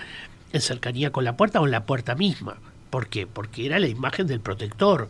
[0.53, 2.57] en cercanía con la puerta o en la puerta misma.
[2.91, 3.25] ¿Por qué?
[3.25, 5.09] Porque era la imagen del protector.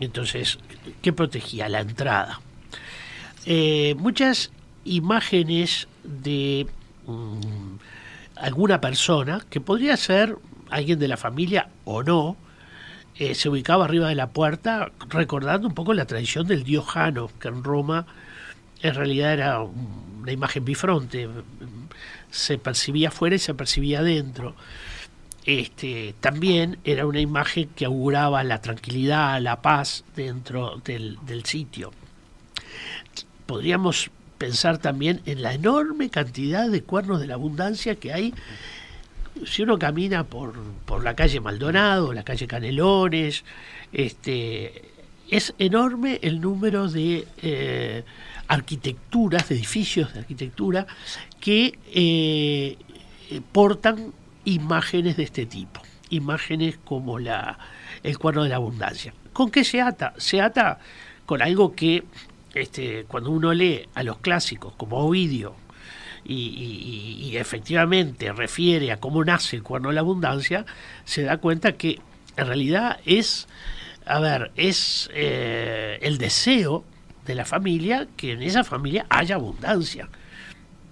[0.00, 0.58] Entonces,
[1.00, 1.68] ¿qué protegía?
[1.68, 2.40] La entrada.
[3.46, 4.50] Eh, muchas
[4.84, 6.66] imágenes de
[7.06, 7.76] mm,
[8.36, 10.36] alguna persona, que podría ser
[10.70, 12.36] alguien de la familia o no,
[13.16, 17.30] eh, se ubicaba arriba de la puerta, recordando un poco la tradición del dios Jano,
[17.38, 18.06] que en Roma
[18.82, 21.28] en realidad era una imagen bifronte,
[22.30, 24.54] se percibía afuera y se percibía adentro.
[25.46, 31.92] Este, también era una imagen que auguraba la tranquilidad, la paz dentro del, sitio.
[33.46, 38.34] Podríamos pensar también en la enorme cantidad de cuernos de la abundancia que hay
[39.44, 40.54] si uno camina por,
[40.86, 43.44] por la calle Maldonado, la calle Canelones,
[43.92, 44.82] este,
[45.28, 48.04] es enorme el número de eh,
[48.48, 50.86] arquitecturas, edificios de arquitectura,
[51.40, 52.76] que eh,
[53.52, 54.12] portan
[54.44, 55.80] imágenes de este tipo,
[56.10, 57.58] imágenes como la,
[58.02, 59.14] el cuerno de la abundancia.
[59.32, 60.14] ¿Con qué se ata?
[60.16, 60.78] Se ata
[61.26, 62.04] con algo que
[62.54, 65.56] este, cuando uno lee a los clásicos como Ovidio
[66.24, 70.64] y, efectivamente refiere a cómo nace el cuerno de la abundancia,
[71.04, 71.98] se da cuenta que
[72.36, 73.48] en realidad es,
[74.06, 76.84] a ver, es eh, el deseo
[77.26, 80.08] de la familia, que en esa familia haya abundancia.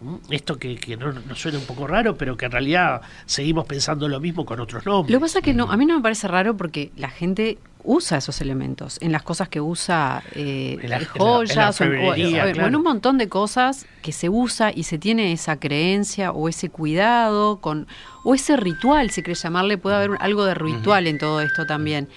[0.01, 0.17] ¿Mm?
[0.31, 4.09] Esto que, que no, nos suena un poco raro, pero que en realidad seguimos pensando
[4.09, 5.13] lo mismo con otros nombres.
[5.13, 7.59] Lo que pasa es que no, a mí no me parece raro porque la gente
[7.85, 13.19] usa esos elementos en las cosas que usa eh, en joyas o, en un montón
[13.19, 17.89] de cosas que se usa y se tiene esa creencia o ese cuidado con
[18.25, 22.09] o ese ritual si querés llamarle puede haber algo de ritual en todo esto también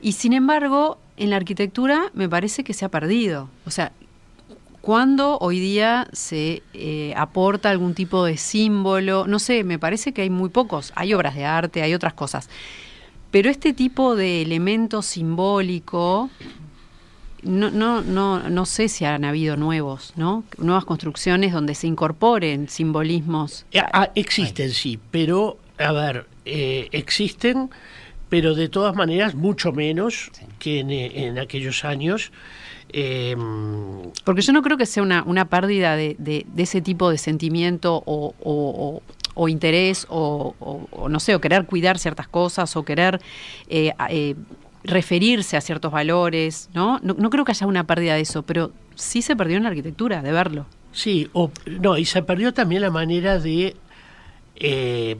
[0.00, 3.50] y sin embargo en la arquitectura me parece que se ha perdido.
[3.66, 3.92] O sea,
[4.80, 10.22] cuando hoy día se eh, aporta algún tipo de símbolo, no sé, me parece que
[10.22, 10.92] hay muy pocos.
[10.96, 12.48] Hay obras de arte, hay otras cosas.
[13.30, 16.30] Pero este tipo de elemento simbólico,
[17.42, 20.42] no, no, no, no sé si han habido nuevos, ¿no?
[20.56, 23.66] Nuevas construcciones donde se incorporen simbolismos.
[23.74, 27.68] Ah, ah, existen, sí, pero, a ver, eh, existen
[28.30, 32.32] pero de todas maneras mucho menos que en, aquellos años.
[32.92, 37.18] Em, Porque yo no creo que sea una, una pérdida de, de, ese tipo de
[37.18, 39.02] sentimiento o,
[39.34, 40.54] o, interés o,
[41.10, 43.20] no sé, o querer cuidar ciertas cosas o querer
[43.68, 44.36] eh, eh,
[44.84, 46.98] referirse a ciertos valores, ¿no?
[47.02, 47.14] ¿no?
[47.14, 47.30] ¿no?
[47.30, 50.32] creo que haya una pérdida de eso, pero sí se perdió en la arquitectura, de
[50.32, 50.66] verlo.
[50.92, 53.76] Sí, o, no, y se perdió también la manera de
[54.62, 55.16] eh,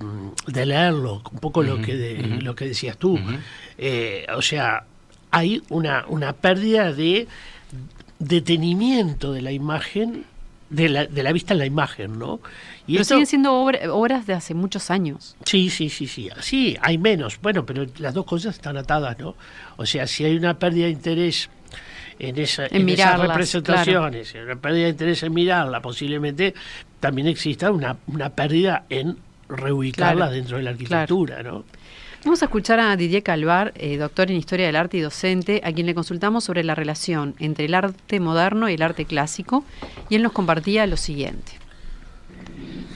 [0.47, 3.19] de leerlo, un poco lo, que lo que decías tú.
[3.79, 4.85] Eh, o sea,
[5.31, 7.27] hay una, una pérdida de
[8.19, 10.27] detenimiento de la imagen
[10.69, 12.41] de la, de la vista en la imagen, ¿no?
[12.87, 15.37] Y pero siguen siendo obras de hace muchos años.
[15.45, 16.29] Sí, sí, sí, sí.
[16.41, 17.41] Sí, hay menos.
[17.41, 19.35] Bueno, pero las dos cosas están atadas, ¿no?
[19.79, 21.49] O sea, si hay una pérdida de interés
[22.19, 26.55] en, esa, en, esas representaciones, una pérdida de interés en mirarla, posiblemente
[27.01, 29.17] también exista una, una pérdida en
[29.51, 31.65] reubicarla dentro de la arquitectura, ¿no?
[32.25, 35.73] Vamos a escuchar a Didier Calvar, eh, doctor en Historia del Arte y docente, a
[35.73, 39.65] quien le consultamos sobre la relación entre el arte moderno y el arte clásico,
[40.11, 41.53] y él nos compartía lo siguiente.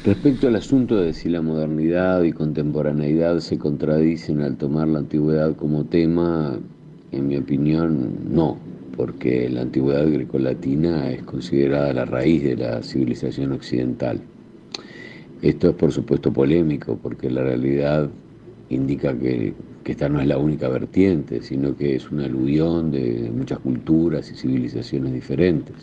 [0.05, 5.57] Respecto al asunto de si la modernidad y contemporaneidad se contradicen al tomar la antigüedad
[5.57, 6.59] como tema,
[7.11, 8.59] en mi opinión, no,
[8.95, 14.21] porque la antigüedad grecolatina es considerada la raíz de la civilización occidental.
[15.42, 18.09] Esto es por supuesto polémico, porque la realidad
[18.70, 19.53] indica que,
[19.85, 24.35] esta no es la única vertiente, sino que es una aluvión de muchas culturas y
[24.35, 25.77] civilizaciones diferentes.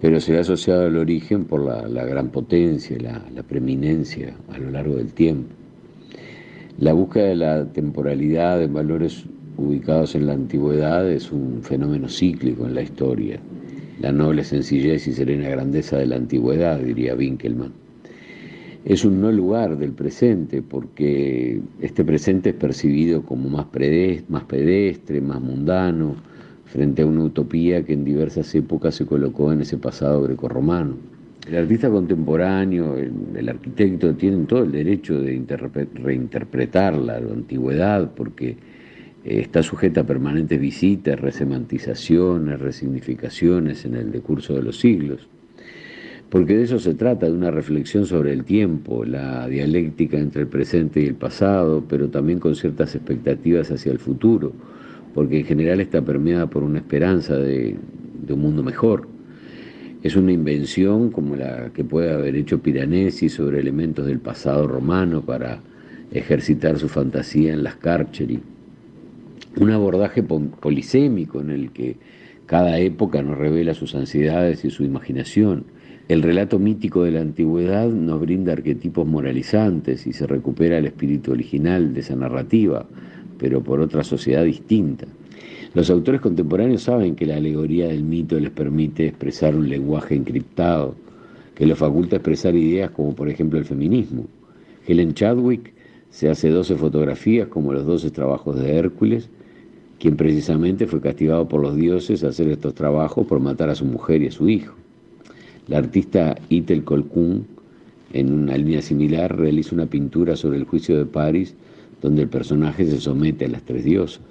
[0.00, 4.70] Pero se ha asociado al origen por la, gran potencia, la, la, preeminencia a lo
[4.70, 5.48] largo del tiempo.
[6.78, 9.24] La búsqueda de la temporalidad de valores
[9.58, 13.38] ubicados en la antigüedad es un fenómeno cíclico en la historia.
[14.00, 17.85] La noble sencillez y serena grandeza de la antigüedad, diría Winkelmann
[18.86, 23.66] es un no lugar del presente, porque este presente es percibido como más,
[24.28, 26.14] más pedestre, más mundano,
[26.66, 30.94] frente a una utopía que en diversas épocas se colocó en ese pasado grecorromano.
[31.48, 35.44] El artista contemporáneo, el, arquitecto, tienen todo el derecho de
[35.94, 38.56] reinterpretar la antigüedad, porque eh,
[39.24, 45.28] está sujeta a permanentes visitas, resemantizaciones, resignificaciones en el decurso de los siglos
[46.30, 50.48] porque de eso se trata, de una reflexión sobre el tiempo, la dialéctica entre el
[50.48, 54.52] presente y el pasado, pero también con ciertas expectativas hacia el futuro,
[55.14, 57.76] porque en general está permeada por una esperanza de,
[58.28, 59.06] un mundo mejor.
[60.02, 65.22] Es una invención como la que puede haber hecho Piranesi sobre elementos del pasado romano
[65.22, 65.60] para
[66.10, 68.40] ejercitar su fantasía en las Carceri.
[69.58, 71.96] Un abordaje polisémico en el que
[72.46, 75.75] cada época nos revela sus ansiedades y su imaginación
[76.08, 81.32] el relato mítico de la antigüedad nos brinda arquetipos moralizantes y se recupera el espíritu
[81.32, 82.86] original de esa narrativa,
[83.38, 85.06] pero por otra sociedad distinta.
[85.74, 90.94] Los autores contemporáneos saben que la alegoría del mito les permite expresar un lenguaje encriptado,
[91.56, 94.26] que los faculta expresar ideas como por ejemplo el feminismo.
[94.86, 95.72] Helen Chadwick
[96.10, 99.28] se hace 12 fotografías como los 12 trabajos de Hércules,
[99.98, 103.84] quien precisamente fue castigado por los dioses a hacer estos trabajos por matar a su
[103.84, 104.85] mujer y a su hijo.
[105.68, 107.44] La artista Itel Colquhoun,
[108.12, 111.56] en una línea similar, realiza una pintura sobre el juicio de París,
[112.00, 114.22] donde el personaje se somete a las tres diosas.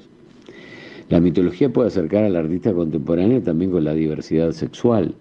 [1.10, 5.14] La mitología puede acercar al artista contemporáneo también con la diversidad sexual.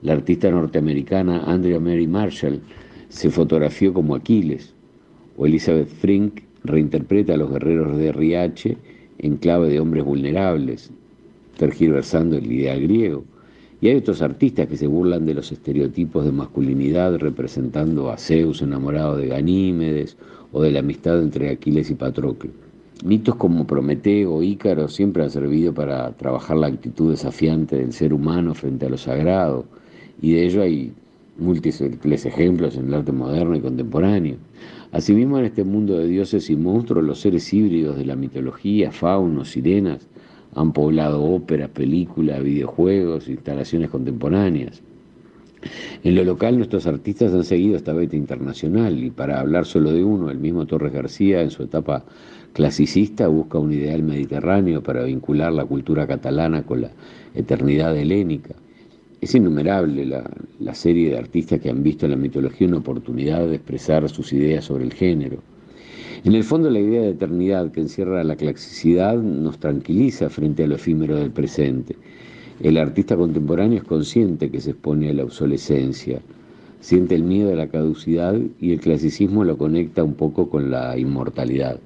[0.00, 2.62] La artista norteamericana Andrea Mary Marshall
[3.10, 4.72] se fotografió como Aquiles,
[5.36, 8.78] o Elizabeth Frink reinterpreta a los guerreros de RH
[9.18, 10.90] en clave de hombres vulnerables,
[11.58, 13.24] tergiversando el ideal griego.
[13.82, 18.62] Y hay otros artistas que se burlan de los estereotipos de masculinidad representando a Zeus
[18.62, 20.16] enamorado de Ganímedes
[20.52, 22.52] o de la amistad entre Aquiles y Patroclo.
[23.04, 28.14] Mitos como Prometeo o Ícaro siempre han servido para trabajar la actitud desafiante del ser
[28.14, 29.64] humano frente a lo sagrado,
[30.20, 30.92] y de ello hay
[31.36, 34.36] múltiples ejemplos en el arte moderno y contemporáneo.
[34.92, 39.50] Asimismo, en este mundo de dioses y monstruos, los seres híbridos de la mitología, faunos,
[39.50, 40.06] sirenas,
[40.54, 44.82] han poblado óperas, películas, videojuegos, instalaciones contemporáneas.
[46.02, 50.02] En lo local nuestros artistas han seguido esta beta internacional y para hablar solo de
[50.02, 52.04] uno, el mismo Torres García en su etapa
[52.52, 56.90] clasicista busca un ideal mediterráneo para vincular la cultura catalana con la
[57.34, 58.54] eternidad helénica.
[59.20, 63.46] Es innumerable la, la serie de artistas que han visto en la mitología una oportunidad
[63.46, 65.38] de expresar sus ideas sobre el género.
[66.24, 70.68] En el fondo la idea de eternidad que encierra la clasicidad nos tranquiliza frente a
[70.68, 71.96] lo efímero del presente.
[72.60, 76.20] El artista contemporáneo es consciente que se expone a la obsolescencia,
[76.80, 80.96] siente el miedo a la caducidad y el clasicismo lo conecta un poco con la
[80.96, 81.80] inmortalidad.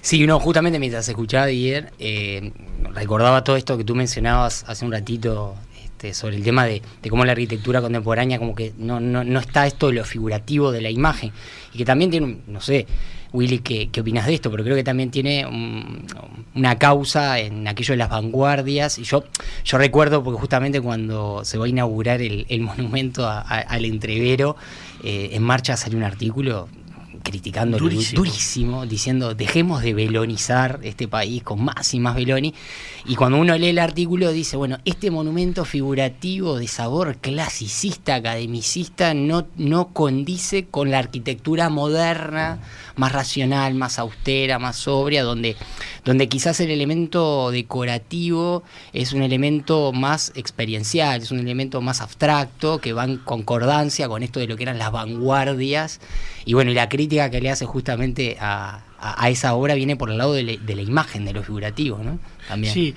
[0.00, 2.52] Sí, justamente mientras escuchaba ayer, eh,
[2.92, 5.54] recordaba todo esto que tú mencionabas hace un ratito
[6.02, 9.86] este, sobre el tema de, cómo la arquitectura contemporánea como que no, no, está esto
[9.86, 11.30] de lo figurativo de la imagen
[11.72, 12.88] y que también tiene, no sé,
[13.32, 14.50] Willy, ¿qué, opinas de esto?
[14.50, 15.46] Pero creo que también tiene
[16.54, 18.98] una causa en aquello de las vanguardias.
[18.98, 19.24] Y yo,
[19.64, 24.56] yo recuerdo, porque justamente cuando se va a inaugurar el, monumento al entrevero,
[25.02, 26.68] eh, en marcha salió un artículo
[27.22, 28.18] criticando Durísimo.
[28.18, 28.86] durísimo.
[28.86, 32.54] diciendo dejemos de velonizar este país con más y más veloni.
[33.06, 39.14] Y cuando uno lee el artículo dice, bueno, este monumento figurativo de sabor clasicista, academicista,
[39.14, 42.60] no, no condice con la arquitectura moderna,
[42.96, 45.56] más racional, más austera, más sobria, donde,
[46.04, 52.80] donde quizás el elemento decorativo es un elemento más experiencial, es un elemento más abstracto,
[52.80, 56.00] que va en concordancia con esto de lo que eran las vanguardias.
[56.44, 60.10] Y bueno, y la crítica que le hace justamente a, a- esa obra viene por
[60.10, 62.18] el lado de, la- imagen, de lo figurativo, ¿no?
[62.48, 62.74] También.
[62.74, 62.94] Sí,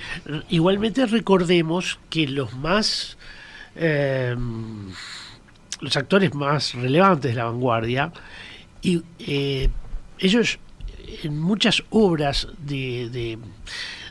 [0.50, 3.18] igualmente recordemos que los más
[3.76, 4.36] eh,
[5.82, 8.12] los actores más relevantes de la vanguardia
[8.82, 9.70] y eh,
[10.20, 10.58] ellos
[11.24, 13.38] en muchas obras de, de-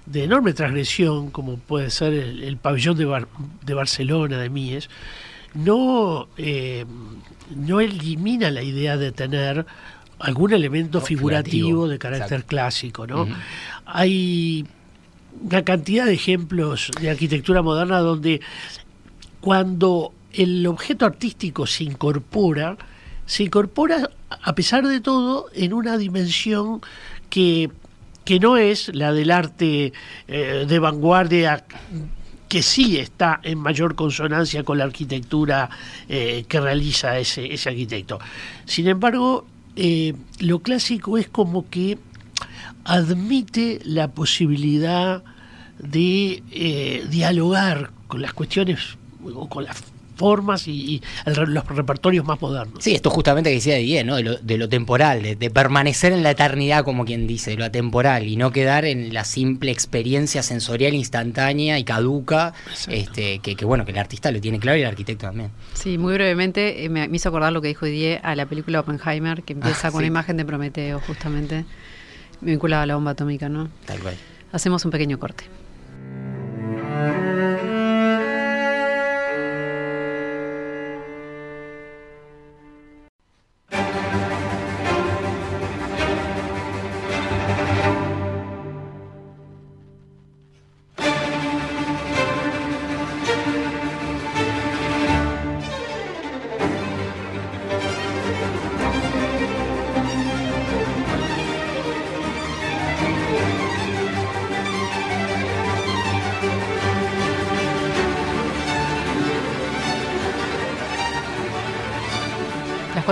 [0.07, 3.29] de enorme transgresión como puede ser el, el pabellón de, Bar-
[3.65, 4.91] de Barcelona de Mies
[5.55, 6.85] no eh,
[7.57, 9.65] no elimina la idea de tener
[10.19, 12.47] algún elemento No, figurativo, de carácter exacto.
[12.49, 13.27] clásico no
[13.87, 14.67] hay
[15.41, 18.41] una cantidad de ejemplos de arquitectura moderna donde
[19.41, 22.77] cuando el objeto artístico se incorpora,
[23.27, 26.81] se incorpora a pesar de todo en una dimensión
[27.31, 27.71] que,
[28.25, 29.93] que no es la del arte
[30.29, 31.65] eh, de vanguardia
[32.49, 35.71] que sí está en mayor consonancia con la arquitectura
[36.09, 38.21] eh, que realiza ese, ese arquitecto.
[38.65, 41.99] Sin embargo, eh, lo clásico es como que
[42.85, 45.25] admite la posibilidad
[45.79, 49.83] de dialogar con las cuestiones o con las
[50.17, 52.83] formas y, y el re- los repertorios más modernos.
[52.83, 54.17] Sí, esto justamente que decía Didier, ¿no?
[54.17, 57.57] De lo, de lo temporal, de, de permanecer en la eternidad, como quien dice, de
[57.57, 62.55] lo atemporal, y no quedar en la simple experiencia sensorial instantánea y caduca,
[62.89, 65.51] este, que, que, bueno, que el artista lo tiene claro y el arquitecto también.
[65.73, 68.81] Sí, muy brevemente, eh, me, me hizo acordar lo que dijo Didier a la película
[68.81, 70.05] Oppenheimer, que empieza Ah, con sí.
[70.05, 71.65] la imagen de Prometeo, justamente,
[72.41, 73.69] vinculada a la bomba atómica, ¿no?
[73.87, 74.15] Tal cual.
[74.53, 75.45] Hacemos un pequeño corte.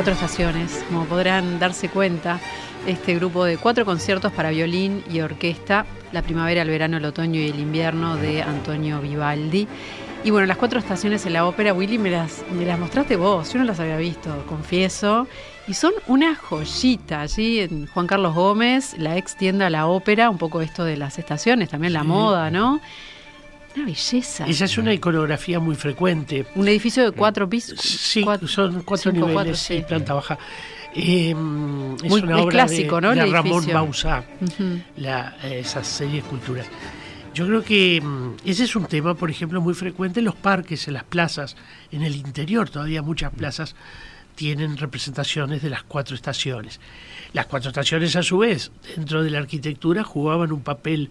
[0.03, 2.41] Cuatro estaciones, como podrán darse cuenta,
[2.89, 7.39] este grupo de cuatro conciertos para violín y orquesta, la primavera, el verano, el otoño
[7.41, 9.69] y el invierno de Antonio Vivaldi.
[10.25, 13.53] Y bueno, las cuatro estaciones en la ópera, Willy, me las, me las mostraste vos,
[13.53, 15.29] yo no las había visto, confieso.
[15.69, 20.39] Y son una joyita allí en Juan Carlos Gómez, la ex tienda La Ópera, un
[20.39, 22.07] poco esto de las estaciones, también la Sí.
[22.09, 22.81] moda, ¿no?
[23.75, 24.47] Una belleza.
[24.47, 26.47] Esa es una iconografía muy frecuente.
[26.55, 27.81] Un edificio de cuatro pisos.
[27.81, 29.85] Sí, cuatro- son cuatro cinco, niveles cuatro, sí, sí.
[29.87, 30.39] planta baja.
[30.95, 33.13] Eh, es Muy- una es obra clásico, de, ¿no?
[33.13, 33.67] El de Ramón.
[33.73, 34.81] Bauzá, Ujú.
[34.99, 36.67] la, esas series de esculturas.
[37.33, 40.87] Yo creo que mm, ese es un tema, por ejemplo, muy frecuente en los parques,
[40.89, 41.57] en las plazas,
[41.91, 42.69] en el interior.
[42.69, 43.75] Todavía muchas plazas
[44.35, 46.79] tienen representaciones de las cuatro estaciones.
[47.33, 51.11] Las cuatro estaciones, a su vez, dentro de la arquitectura, jugaban un papel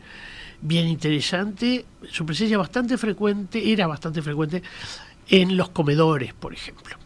[0.62, 1.86] bien interesante.
[2.10, 4.62] Su presencia bastante frecuente, era bastante frecuente
[5.28, 6.98] en los comedores, por ejemplo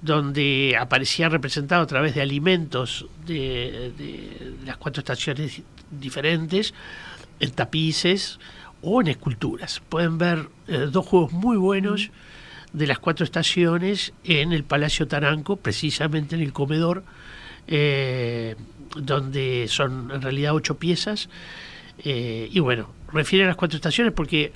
[0.00, 6.72] donde aparecía representado a través de alimentos de, de las cuatro estaciones diferentes,
[7.40, 8.38] en tapices
[8.82, 9.82] o en esculturas.
[9.88, 12.10] Pueden ver eh, dos juegos muy buenos
[12.72, 17.04] de las cuatro estaciones en el Palacio Taranco, precisamente en el comedor,
[17.66, 18.56] eh,
[18.96, 21.28] donde son en realidad ocho piezas.
[22.04, 24.52] Eh, y bueno, refiere a las cuatro estaciones porque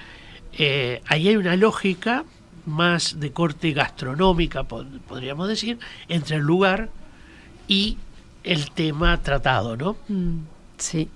[0.58, 2.24] eh, ahí hay una lógica
[2.66, 5.78] más de corte gastronómica, pod- podríamos decir,
[6.08, 6.90] entre el lugar
[7.68, 7.96] y
[8.44, 9.96] el tema tratado, ¿no?
[10.08, 10.38] Mm,
[10.78, 11.08] Sí.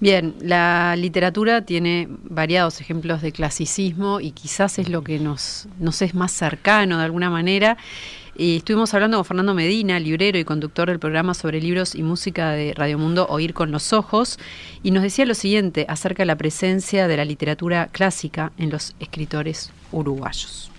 [0.00, 6.02] Bien, la literatura tiene variados ejemplos de clasicismo y quizás es lo que nos, nos
[6.02, 7.76] es más cercano de alguna manera.
[8.36, 12.50] Y estuvimos hablando con Fernando Medina, librero y conductor del programa sobre libros y música
[12.50, 14.40] de Radio Mundo Oír con los Ojos,
[14.82, 18.96] y nos decía lo siguiente acerca de la presencia de la literatura clásica en los
[18.98, 20.72] escritores uruguayos.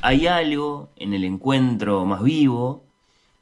[0.00, 2.84] hay algo en el encuentro más vivo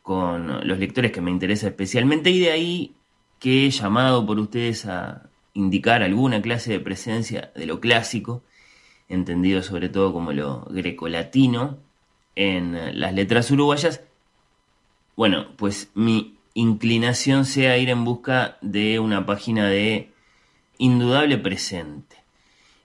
[0.03, 2.95] con los lectores que me interesa especialmente y de ahí
[3.39, 8.43] que he llamado por ustedes a indicar alguna clase de presencia de lo clásico,
[9.09, 11.79] entendido sobre todo como lo grecolatino
[12.37, 14.03] en las letras uruguayas.
[15.17, 20.11] Bueno, pues mi inclinación sea ir en busca de una página de
[20.79, 22.17] indudable presente.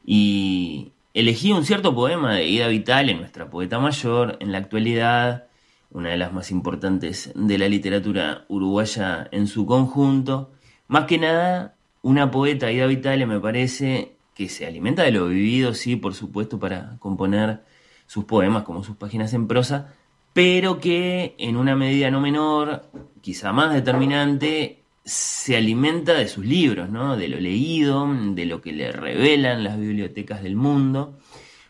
[0.05, 5.47] Y elegí un cierto poema de Ida Vitale, nuestra poeta mayor, en la actualidad,
[5.91, 10.51] una de las más importantes de la literatura uruguaya en su conjunto.
[10.87, 15.73] Más que nada, una poeta, Ida Vitale, me parece que se alimenta de lo vivido,
[15.73, 17.61] sí, por supuesto, para componer
[18.07, 19.93] sus poemas como sus páginas en prosa,
[20.33, 22.85] pero que en una medida no menor,
[23.21, 27.15] quizá más determinante, se alimenta de sus libros, ¿no?
[27.15, 31.17] de lo leído, de lo que le revelan las bibliotecas del mundo.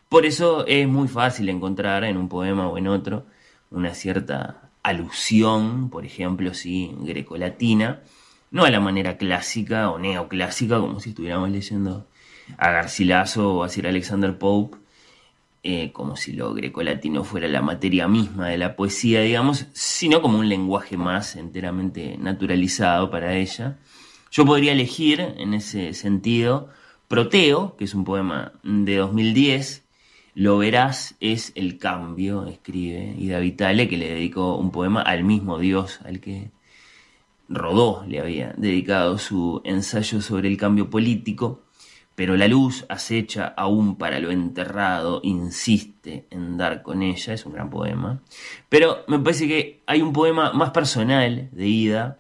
[0.10, 3.26] Por eso es muy fácil encontrar en un poema o en otro
[3.70, 8.02] una cierta alusión, por ejemplo, sí, grecolatina,
[8.52, 12.08] no a la manera clásica o neoclásica, como si estuviéramos leyendo
[12.58, 14.78] a Garcilaso o a Sir Alexander Pope,
[15.70, 20.40] eh, como si lo grecolatino fuera la materia misma de la poesía, digamos, sino como
[20.40, 23.78] un lenguaje más enteramente naturalizado para ella.
[24.32, 26.70] Yo podría elegir, en ese sentido,
[27.10, 29.84] Proteo, que es un poema de 2010,
[30.36, 35.60] Lo verás es el cambio, escribe Ida Vitale, que le dedicó un poema al mismo
[35.60, 36.50] Dios al que
[37.50, 41.67] Rodó le había dedicado su ensayo sobre el cambio político
[42.18, 47.54] pero la luz acecha aún para lo enterrado, insiste en dar con ella, es un
[47.54, 48.24] gran poema.
[48.70, 52.18] Pero me parece que hay un poema más personal de Ida,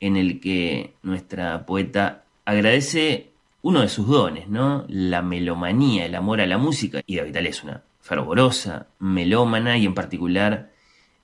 [0.00, 3.30] en el que nuestra poeta agradece
[3.62, 4.84] uno de sus dones, ¿no?
[4.86, 7.00] La melomanía, el amor a la música.
[7.06, 10.72] Ida Vital es una fervorosa melómana y en particular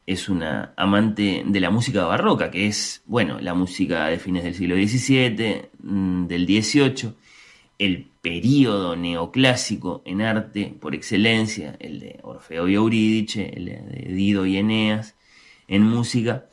[0.06, 4.54] es una amante de la música barroca, que es, bueno, la música de fines del
[4.54, 7.12] siglo XVII, mm, del XVIII,
[7.78, 14.46] el período neoclásico en arte por excelencia, el de Orfeo y Eurídice, el de Dido
[14.46, 15.14] y Eneas
[15.68, 16.46] en música.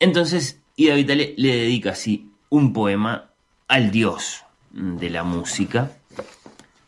[0.00, 3.30] Entonces, Ida Vitale le dedica así un poema
[3.66, 5.92] al dios de la música.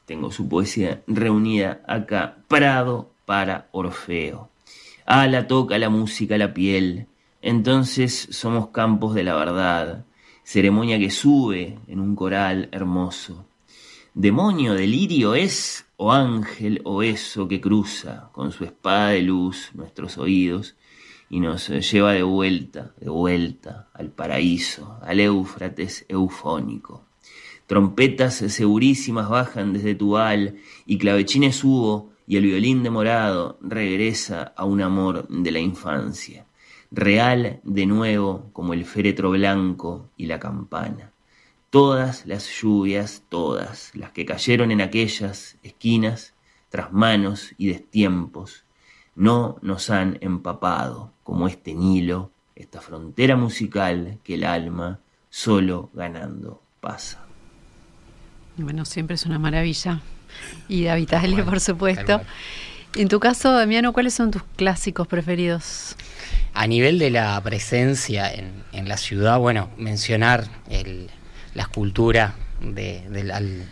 [0.07, 2.39] Tengo su poesía reunida acá.
[2.49, 4.49] Prado para Orfeo.
[5.07, 7.07] Ala toca la música la piel.
[7.43, 10.05] Entonces somos campos de la verdad.
[10.45, 13.45] Ceremonia que sube en un coral hermoso
[14.15, 20.19] demonio delirio es o ángel o eso que cruza con su espada de luz nuestros
[20.19, 20.75] oídos
[21.29, 27.05] y nos lleva de vuelta, de vuelta al paraíso, al Éufrates eufónico.
[27.67, 30.57] Trompetas segurísimas bajan desde tu al
[30.87, 36.47] y clavechines hubo y el violín demorado regresa a un amor de la infancia,
[36.91, 41.10] real de nuevo como el féretro blanco y la campana.
[41.71, 46.35] Todas las lluvias, todas las que cayeron en aquellas esquinas,
[46.69, 48.65] tras manos y destiempos,
[49.15, 54.99] no nos han empapado como este Nilo, esta frontera musical que el alma
[55.29, 57.25] solo ganando pasa.
[58.57, 60.01] Bueno, siempre es una maravilla.
[60.69, 62.21] Y David por supuesto.
[62.97, 65.97] En tu caso, Damiano, ¿cuáles son tus clásicos preferidos?
[66.53, 71.09] A nivel de la presencia en, en la ciudad, bueno, mencionar el,
[71.55, 72.99] la escultura de,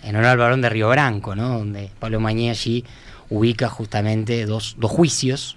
[0.03, 1.59] en honor al varón de Río Branco, ¿no?
[1.59, 2.85] donde Pablo Mañé allí
[3.31, 5.57] ubica justamente dos, dos juicios,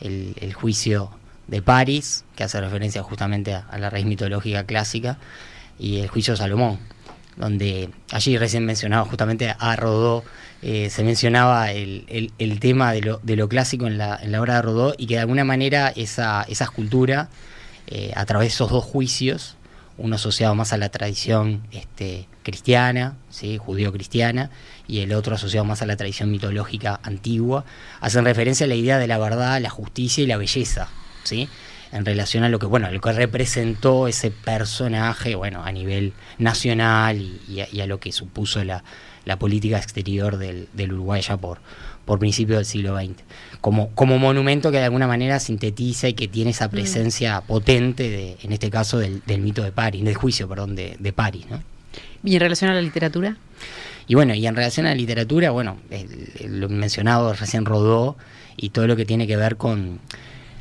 [0.00, 1.10] el, juicio
[1.48, 5.18] de París, que hace referencia justamente a, la raíz mitológica clásica,
[5.78, 6.78] y el juicio de Salomón,
[7.36, 10.24] donde allí recién mencionaba justamente a Rodó,
[10.62, 14.40] eh, se mencionaba el, el, tema de lo, de lo clásico en la, en la,
[14.40, 17.28] obra de Rodó y que de alguna manera esa, esa escultura,
[17.88, 19.55] eh, a través de esos dos juicios,
[19.98, 23.58] uno asociado más a la tradición este, cristiana, ¿sí?
[23.58, 24.50] judío-cristiana,
[24.86, 27.64] y el otro asociado más a la tradición mitológica antigua,
[28.00, 30.88] hacen referencia a la idea de la verdad, la justicia y la belleza,
[31.24, 31.48] ¿sí?
[31.92, 37.40] en relación a lo que, bueno, lo que representó ese personaje, bueno, a nivel nacional
[37.48, 38.82] y, a, lo que supuso la,
[39.38, 41.58] política exterior del, del Uruguay ya por,
[42.06, 43.22] por principios del siglo XX,
[43.60, 46.70] como, como monumento que de alguna manera sintetiza y que tiene esa mm.
[46.70, 51.12] presencia potente, de, en este caso, del, mito de París, del juicio, perdón, de, de
[51.12, 51.46] París.
[51.50, 51.60] ¿no?
[52.24, 53.36] ¿Y en relación a la literatura?
[54.08, 55.78] Y bueno, y en relación a la literatura, bueno,
[56.48, 58.16] lo mencionado recién Rodó
[58.56, 59.98] y todo lo que tiene que ver con,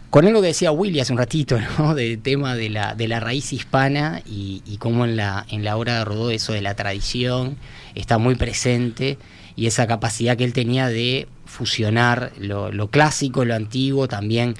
[0.09, 1.93] con algo que decía Willy hace un ratito, ¿no?
[1.93, 5.77] Del tema de la, de la raíz hispana y, y cómo en la, en la
[5.77, 7.57] obra de Rodó eso de la tradición
[7.93, 9.19] está muy presente
[9.55, 14.55] y esa capacidad que él tenía de fusionar lo, clásico, lo antiguo, también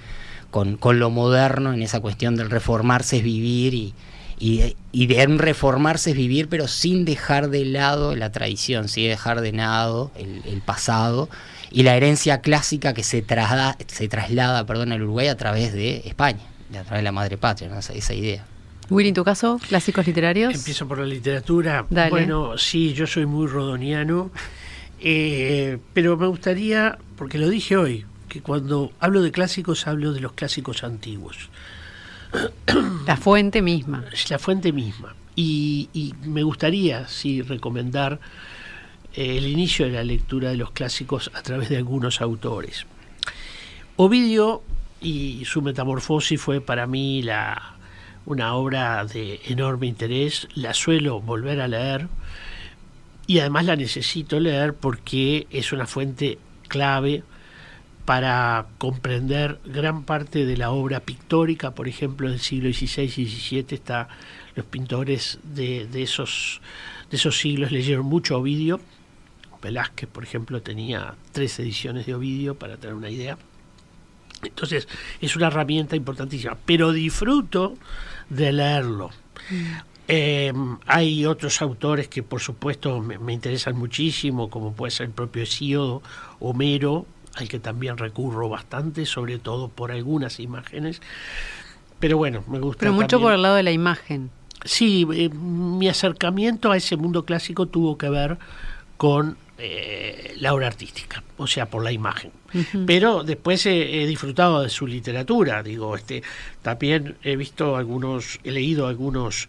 [0.50, 3.94] con, lo moderno, en esa cuestión del reformarse es vivir y,
[4.40, 9.52] y, de reformarse es vivir, pero sin dejar de lado la tradición, sin dejar de
[9.52, 11.30] lado el, pasado
[11.70, 16.02] y la herencia clásica que se, traslada, se traslada perdón, al Uruguay a través de
[16.06, 18.46] España, a través de la madre patria, esa, idea.
[18.90, 20.54] Willy, en tu caso, clásicos literarios.
[20.54, 21.86] Empiezo por la literatura.
[21.90, 22.12] Dale.
[22.12, 24.32] Bueno, sí, yo soy muy rodoniano,
[25.08, 30.20] eh, pero me gustaría, porque lo dije hoy, que cuando hablo de clásicos hablo de
[30.20, 31.50] los clásicos antiguos.
[33.06, 34.04] La fuente misma.
[34.32, 35.16] La fuente misma.
[35.36, 38.20] Y, y me gustaría, sí, recomendar
[39.14, 42.88] eh, el inicio de la lectura de los clásicos a través de algunos autores.
[43.98, 44.64] Ovidio
[45.02, 47.76] y su Metamorfosis fue para mí la,
[48.26, 50.48] una obra de enorme interés.
[50.56, 52.08] La suelo volver a leer
[53.28, 57.24] y además la necesito leer porque es una fuente clave
[58.06, 63.66] para comprender gran parte de la obra pictórica, por ejemplo, del siglo XVI y XVII,
[63.70, 64.08] está,
[64.56, 66.62] los pintores de, de, esos,
[67.10, 68.80] de esos siglos leyeron mucho Ovidio.
[69.62, 73.40] Velázquez, por ejemplo, tenía tres ediciones de Ovidio, para tener una idea.
[74.44, 74.88] Entonces,
[75.20, 77.76] es una herramienta importantísima, pero disfruto
[78.30, 79.10] de leerlo.
[80.08, 80.54] Eh,
[80.86, 85.44] hay otros autores que, por supuesto, me, me, interesan muchísimo, como puede ser el propio
[85.44, 86.04] Hesíodo,
[86.40, 91.02] Homero, al que también recurro bastante, sobre todo por algunas imágenes.
[92.00, 92.82] Pero bueno, me gusta.
[92.82, 93.26] Pero mucho también.
[93.26, 94.30] por el lado de la imagen.
[94.64, 98.38] Sí, eh, mi acercamiento a ese mundo clásico tuvo que ver
[98.98, 102.32] con eh, la obra artística, o sea, por la imagen.
[102.54, 102.86] Uh -huh.
[102.86, 106.24] Pero después he, he, disfrutado de su literatura, digo, este,
[106.62, 109.48] también he visto algunos, he leído algunos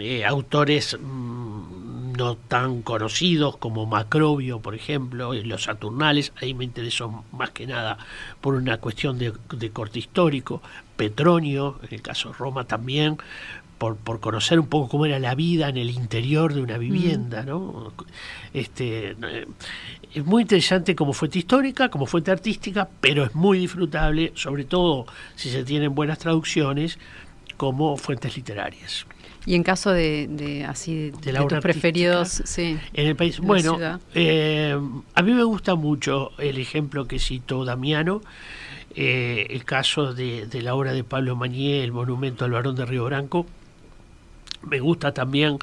[0.00, 7.24] eh, autores mmm, no tan conocidos como Macrobio, por ejemplo, los Saturnales, ahí me interesó
[7.32, 7.98] más que nada
[8.40, 10.62] por una cuestión de, de corte histórico,
[10.96, 13.18] Petronio, en el caso de Roma también,
[13.78, 17.42] por, por, conocer un poco cómo era la vida en el interior de una vivienda,
[17.42, 17.92] ¿no?
[18.54, 19.16] Este,
[20.14, 25.06] es muy interesante como fuente histórica, como fuente artística, pero es muy disfrutable, sobre todo
[25.34, 26.98] si se tienen buenas traducciones,
[27.56, 29.06] como fuentes literarias.
[29.44, 33.40] Y en caso de, de así de, de, de tus preferidos, sí, en el país.
[33.40, 33.78] Bueno,
[34.14, 34.78] eh,
[35.14, 38.20] a mí me gusta mucho el ejemplo que citó Damiano,
[38.94, 42.86] eh, el caso de, de, la obra de Pablo Mañé, el monumento al varón de
[42.86, 43.46] Río Branco.
[44.62, 45.58] Me gusta también,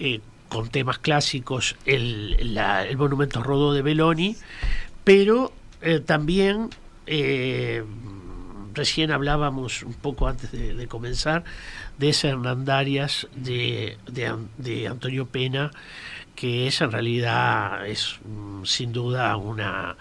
[0.00, 4.36] eh, con temas clásicos, el, la, el monumento Rodó de Belloni,
[5.04, 5.52] pero
[6.06, 6.70] también
[7.06, 7.84] eh,
[8.76, 11.42] recién hablábamos un poco antes de, de comenzar
[11.98, 15.70] de ese Hernandarias de, de, de, Antonio Pena,
[16.36, 19.96] que es en realidad es mm, sin duda una,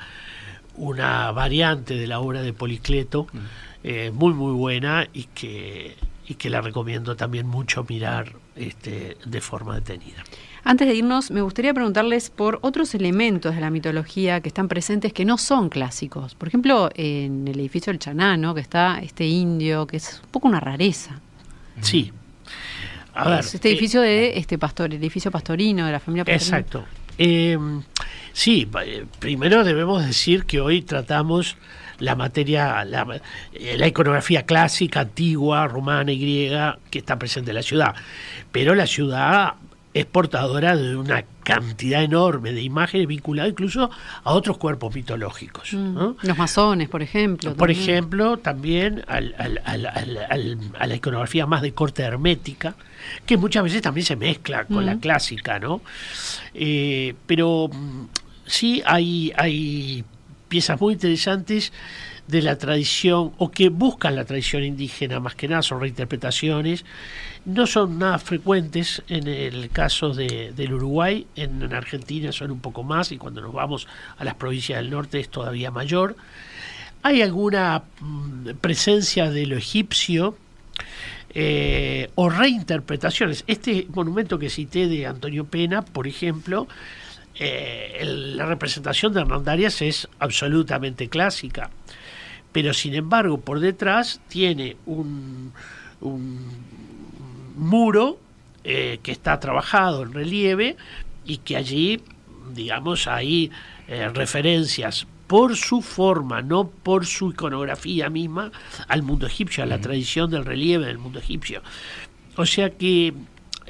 [0.75, 3.39] una variante de la obra de Policleto, mm.
[3.83, 5.95] eh, muy muy buena y que,
[6.27, 10.23] y que la recomiendo también mucho mirar este, de forma detenida.
[10.67, 15.13] Antes de irnos, me gustaría preguntarles por otros elementos de la mitología que están presentes
[15.13, 16.33] que no son clásicos.
[16.33, 20.47] Por ejemplo, en el edificio del Chanano, que está este indio, que es un poco
[20.47, 21.21] una rareza.
[21.81, 22.11] Sí.
[23.13, 26.57] A ver, este edificio eh, de este pastor, el edificio pastorino de la familia pastorino.
[26.57, 26.85] Exacto.
[27.19, 27.59] Eh,
[28.33, 28.67] sí,
[29.19, 31.57] primero debemos decir que hoy tratamos
[31.99, 37.61] la materia, la, la, iconografía clásica, antigua, romana y griega que está presente en la
[37.61, 37.95] ciudad.
[38.51, 39.53] Pero la ciudad
[39.95, 43.89] es portadora de una cantidad enorme de imágenes vinculadas incluso
[44.25, 45.71] a otros cuerpos mitológicos.
[45.71, 45.93] Mm.
[45.93, 46.17] ¿no?
[46.21, 47.51] Los masones, por ejemplo.
[47.55, 47.89] Por también.
[47.89, 52.75] ejemplo, también al, al, al, a la iconografía más de corte hermética,
[53.25, 54.85] que muchas veces también se mezcla con mm.
[54.85, 55.79] la clásica, ¿no?
[56.53, 57.69] Eh, pero
[58.45, 60.03] sí hay, hay
[60.49, 61.71] piezas muy interesantes
[62.27, 66.85] de la tradición o que buscan la tradición indígena más que nada son reinterpretaciones
[67.45, 72.59] no son nada frecuentes en el caso de, del Uruguay en, en, Argentina son un
[72.59, 76.15] poco más y cuando nos vamos a las provincias del norte es todavía mayor.
[77.03, 80.35] Hay alguna mm, presencia de lo egipcio
[81.35, 83.43] eh, o reinterpretaciones.
[83.45, 86.67] Este monumento que cité de Antonio Pena por ejemplo
[87.35, 88.01] eh,
[88.35, 91.69] la representación de Hernandarias es absolutamente clásica
[92.55, 95.51] pero sin embargo por detrás tiene un,
[95.99, 96.39] un
[97.57, 98.17] muro
[98.63, 100.77] eh, que está trabajado en relieve
[101.25, 101.99] y que allí,
[102.53, 103.51] digamos, hay
[103.89, 108.53] eh, referencias por su forma, no por su iconografía misma,
[108.87, 111.61] al mundo egipcio, a la tradición del relieve del mundo egipcio.
[112.37, 113.13] O sea que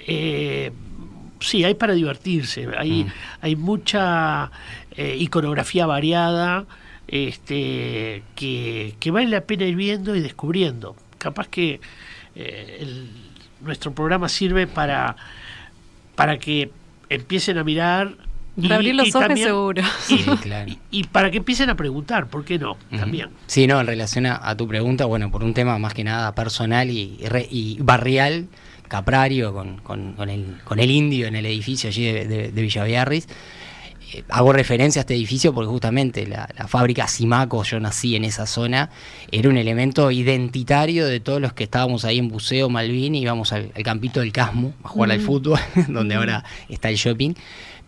[0.06, 0.72] eh,
[1.40, 3.12] sí, hay para divertirse, hay, mm.
[3.42, 4.52] hay mucha
[4.96, 6.68] iconografía variada,
[7.08, 10.96] este, que, que, vale la pena ir viendo y descubriendo.
[11.18, 11.80] Capaz que
[12.36, 13.10] eh, el,
[13.62, 15.16] nuestro programa sirve para,
[16.16, 16.72] para que
[17.10, 18.16] empiecen a mirar
[18.58, 19.82] Reabrir los ojos seguro.
[20.08, 20.72] Y, Sí, claro.
[20.72, 22.78] y- y para que empiecen a preguntar, ¿por qué no?
[22.98, 23.30] También.
[23.48, 26.34] Sí, no, en relación a, a tu pregunta, bueno, por un tema más que nada
[26.34, 28.48] personal y, y re- y barrial,
[28.88, 32.62] Caprario, con, con- con el, con el indio en el edificio allí de, de, de
[32.62, 33.28] Villaviarris.
[34.14, 38.24] Eh, hago referencia a este edificio porque justamente la, la fábrica Simaco, yo nací en
[38.26, 38.90] esa zona,
[39.32, 43.52] era un elemento identitario de todos los que estábamos ahí en Buceo, Malvin, y íbamos
[43.54, 47.34] al, al campito del Casmo a jugar al fútbol, donde ahora está el shopping.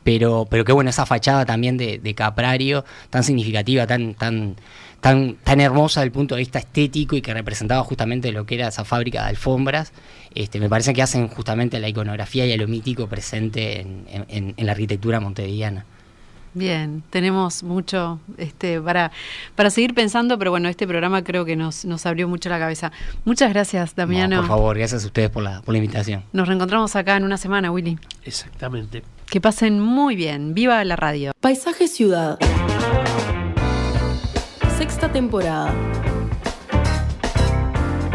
[0.04, 4.56] Pero, pero qué bueno esa fachada también de, de Caprario, tan significativa, tan, tan,
[5.02, 8.56] tan, tan hermosa desde el punto de vista estético y que representaba justamente lo que
[8.56, 9.92] era esa fábrica de alfombras.
[10.34, 14.54] Este, me parece que hacen justamente la iconografía y a lo mítico presente en, en-
[14.56, 15.86] en la arquitectura montevideana.
[16.54, 19.12] Bien, tenemos mucho este, para,
[19.56, 22.92] para seguir pensando, pero bueno, este programa creo que nos, nos abrió mucho la cabeza.
[23.26, 24.38] Muchas gracias, Damiano.
[24.38, 26.24] No, por favor, gracias a ustedes por la, por la invitación.
[26.34, 28.00] Nos reencontramos acá en una semana, Willy.
[28.24, 29.04] Exactamente.
[29.30, 30.54] Que pasen muy bien.
[30.54, 31.34] Viva la radio.
[31.40, 32.40] Paisaje Ciudad.
[34.78, 35.74] Sexta temporada.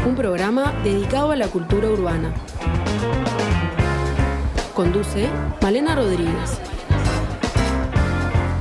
[0.07, 2.33] Un programa dedicado a la cultura urbana.
[4.74, 5.28] Conduce
[5.61, 6.59] Malena Rodríguez.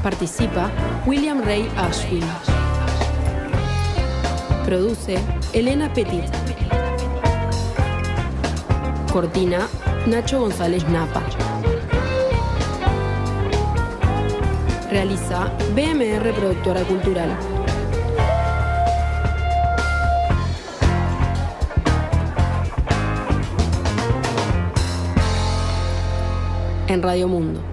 [0.04, 0.72] Participa
[1.06, 2.26] William Ray Ashfield.
[4.66, 5.20] Produce
[5.54, 6.24] Elena Petit.
[9.12, 9.68] Cortina
[10.08, 11.22] Nacho González Napa.
[14.90, 17.30] Realiza BMR Productora Cultural.
[26.88, 27.71] En Radio Mundo.